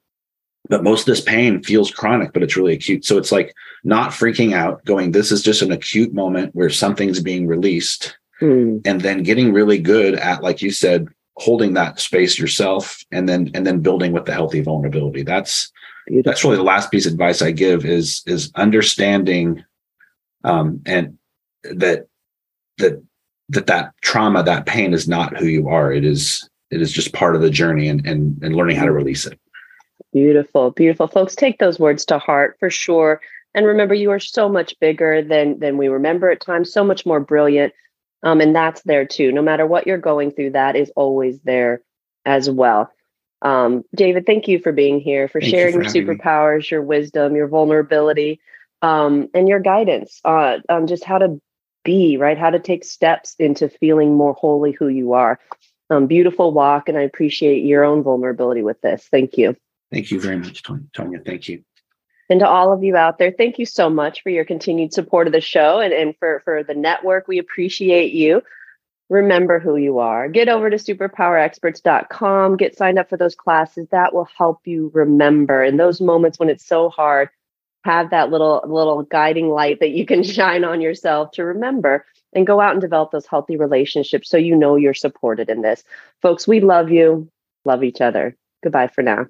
but 0.70 0.84
most 0.84 1.00
of 1.00 1.06
this 1.06 1.20
pain 1.20 1.62
feels 1.62 1.90
chronic, 1.90 2.32
but 2.32 2.44
it's 2.44 2.56
really 2.56 2.72
acute. 2.72 3.04
So 3.04 3.18
it's 3.18 3.32
like 3.32 3.52
not 3.82 4.12
freaking 4.12 4.54
out, 4.54 4.84
going, 4.84 5.10
this 5.10 5.32
is 5.32 5.42
just 5.42 5.62
an 5.62 5.72
acute 5.72 6.14
moment 6.14 6.54
where 6.54 6.70
something's 6.70 7.20
being 7.20 7.48
released. 7.48 8.16
Mm. 8.40 8.80
And 8.86 9.00
then 9.00 9.24
getting 9.24 9.52
really 9.52 9.78
good 9.78 10.14
at, 10.14 10.42
like 10.42 10.62
you 10.62 10.70
said, 10.70 11.08
holding 11.36 11.74
that 11.74 11.98
space 11.98 12.38
yourself 12.38 13.02
and 13.10 13.28
then 13.28 13.50
and 13.54 13.66
then 13.66 13.80
building 13.80 14.12
with 14.12 14.26
the 14.26 14.32
healthy 14.32 14.60
vulnerability. 14.60 15.22
That's 15.22 15.72
Beautiful. 16.06 16.30
that's 16.30 16.44
really 16.44 16.56
the 16.56 16.62
last 16.62 16.90
piece 16.90 17.06
of 17.06 17.12
advice 17.12 17.42
I 17.42 17.50
give 17.50 17.84
is 17.84 18.22
is 18.26 18.50
understanding 18.54 19.64
um 20.44 20.82
and 20.86 21.18
that 21.64 22.06
that 22.78 23.02
that 23.50 23.66
that 23.66 23.94
trauma, 24.02 24.42
that 24.42 24.66
pain 24.66 24.92
is 24.92 25.08
not 25.08 25.36
who 25.36 25.46
you 25.46 25.68
are. 25.68 25.92
It 25.92 26.04
is 26.04 26.48
it 26.70 26.80
is 26.80 26.92
just 26.92 27.12
part 27.12 27.36
of 27.36 27.42
the 27.42 27.50
journey 27.50 27.88
and 27.88 28.06
and, 28.06 28.42
and 28.42 28.54
learning 28.54 28.76
how 28.76 28.84
to 28.84 28.92
release 28.92 29.26
it. 29.26 29.38
Beautiful, 30.12 30.70
beautiful. 30.72 31.06
Folks, 31.06 31.36
take 31.36 31.58
those 31.58 31.78
words 31.78 32.04
to 32.06 32.18
heart 32.18 32.56
for 32.58 32.70
sure. 32.70 33.20
And 33.54 33.66
remember, 33.66 33.94
you 33.94 34.10
are 34.10 34.20
so 34.20 34.48
much 34.48 34.78
bigger 34.80 35.22
than 35.22 35.58
than 35.58 35.76
we 35.76 35.88
remember 35.88 36.30
at 36.30 36.40
times, 36.40 36.72
so 36.72 36.84
much 36.84 37.06
more 37.06 37.20
brilliant. 37.20 37.72
Um, 38.22 38.40
and 38.40 38.54
that's 38.54 38.82
there 38.82 39.06
too. 39.06 39.32
No 39.32 39.42
matter 39.42 39.66
what 39.66 39.86
you're 39.86 39.98
going 39.98 40.32
through, 40.32 40.50
that 40.50 40.76
is 40.76 40.92
always 40.94 41.40
there 41.40 41.82
as 42.24 42.50
well. 42.50 42.90
Um, 43.42 43.84
David, 43.94 44.26
thank 44.26 44.48
you 44.48 44.58
for 44.58 44.72
being 44.72 45.00
here, 45.00 45.26
for 45.28 45.40
thank 45.40 45.50
sharing 45.50 45.74
you 45.74 45.82
for 45.82 45.98
your 45.98 46.16
superpowers, 46.16 46.62
me. 46.62 46.68
your 46.72 46.82
wisdom, 46.82 47.34
your 47.34 47.48
vulnerability, 47.48 48.40
um, 48.82 49.28
and 49.32 49.48
your 49.48 49.60
guidance 49.60 50.20
uh, 50.24 50.58
on 50.68 50.86
just 50.86 51.04
how 51.04 51.18
to 51.18 51.40
be, 51.84 52.18
right? 52.18 52.36
How 52.36 52.50
to 52.50 52.58
take 52.58 52.84
steps 52.84 53.34
into 53.38 53.68
feeling 53.68 54.14
more 54.14 54.34
wholly 54.34 54.72
who 54.72 54.88
you 54.88 55.14
are. 55.14 55.38
Um, 55.88 56.06
beautiful 56.06 56.52
walk, 56.52 56.88
and 56.88 56.98
I 56.98 57.02
appreciate 57.02 57.64
your 57.64 57.84
own 57.84 58.02
vulnerability 58.02 58.62
with 58.62 58.80
this. 58.80 59.08
Thank 59.10 59.38
you. 59.38 59.56
Thank 59.92 60.10
you 60.10 60.20
very 60.20 60.36
much, 60.36 60.62
Tonya. 60.62 61.24
Thank 61.24 61.48
you. 61.48 61.64
And 62.28 62.40
to 62.40 62.48
all 62.48 62.72
of 62.72 62.84
you 62.84 62.96
out 62.96 63.18
there, 63.18 63.32
thank 63.32 63.58
you 63.58 63.66
so 63.66 63.90
much 63.90 64.22
for 64.22 64.30
your 64.30 64.44
continued 64.44 64.92
support 64.92 65.26
of 65.26 65.32
the 65.32 65.40
show 65.40 65.80
and, 65.80 65.92
and 65.92 66.16
for, 66.18 66.40
for 66.44 66.62
the 66.62 66.74
network. 66.74 67.26
We 67.26 67.38
appreciate 67.38 68.12
you. 68.12 68.42
Remember 69.08 69.58
who 69.58 69.74
you 69.74 69.98
are. 69.98 70.28
Get 70.28 70.48
over 70.48 70.70
to 70.70 70.76
superpowerexperts.com, 70.76 72.56
get 72.56 72.76
signed 72.76 73.00
up 73.00 73.08
for 73.08 73.16
those 73.16 73.34
classes. 73.34 73.88
That 73.90 74.14
will 74.14 74.28
help 74.38 74.60
you 74.64 74.92
remember 74.94 75.64
in 75.64 75.76
those 75.76 76.00
moments 76.00 76.38
when 76.38 76.48
it's 76.48 76.64
so 76.64 76.88
hard. 76.88 77.28
Have 77.82 78.10
that 78.10 78.30
little 78.30 78.62
little 78.64 79.02
guiding 79.02 79.48
light 79.48 79.80
that 79.80 79.90
you 79.90 80.06
can 80.06 80.22
shine 80.22 80.62
on 80.62 80.80
yourself 80.80 81.32
to 81.32 81.44
remember 81.44 82.06
and 82.32 82.46
go 82.46 82.60
out 82.60 82.72
and 82.72 82.80
develop 82.80 83.10
those 83.10 83.26
healthy 83.26 83.56
relationships 83.56 84.30
so 84.30 84.36
you 84.36 84.54
know 84.54 84.76
you're 84.76 84.94
supported 84.94 85.50
in 85.50 85.62
this. 85.62 85.82
Folks, 86.22 86.46
we 86.46 86.60
love 86.60 86.90
you. 86.90 87.28
Love 87.64 87.82
each 87.82 88.00
other. 88.00 88.36
Goodbye 88.62 88.88
for 88.88 89.02
now. 89.02 89.26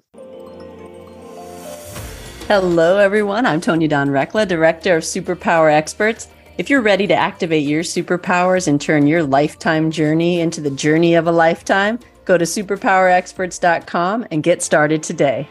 Hello, 2.47 2.97
everyone. 2.97 3.45
I'm 3.45 3.61
Tonya 3.61 3.87
Dawn 3.87 4.09
Recla, 4.09 4.45
Director 4.45 4.97
of 4.97 5.03
Superpower 5.03 5.71
Experts. 5.71 6.27
If 6.57 6.69
you're 6.69 6.81
ready 6.81 7.07
to 7.07 7.13
activate 7.13 7.65
your 7.65 7.83
superpowers 7.83 8.67
and 8.67 8.81
turn 8.81 9.07
your 9.07 9.23
lifetime 9.23 9.89
journey 9.89 10.41
into 10.41 10.59
the 10.59 10.71
journey 10.71 11.15
of 11.15 11.27
a 11.27 11.31
lifetime, 11.31 11.99
go 12.25 12.37
to 12.37 12.43
superpowerexperts.com 12.43 14.27
and 14.31 14.43
get 14.43 14.61
started 14.61 15.01
today. 15.01 15.47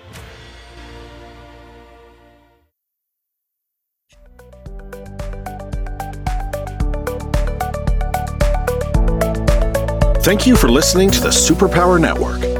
Thank 10.22 10.46
you 10.46 10.54
for 10.54 10.68
listening 10.68 11.10
to 11.12 11.20
the 11.20 11.30
Superpower 11.30 11.98
Network. 11.98 12.59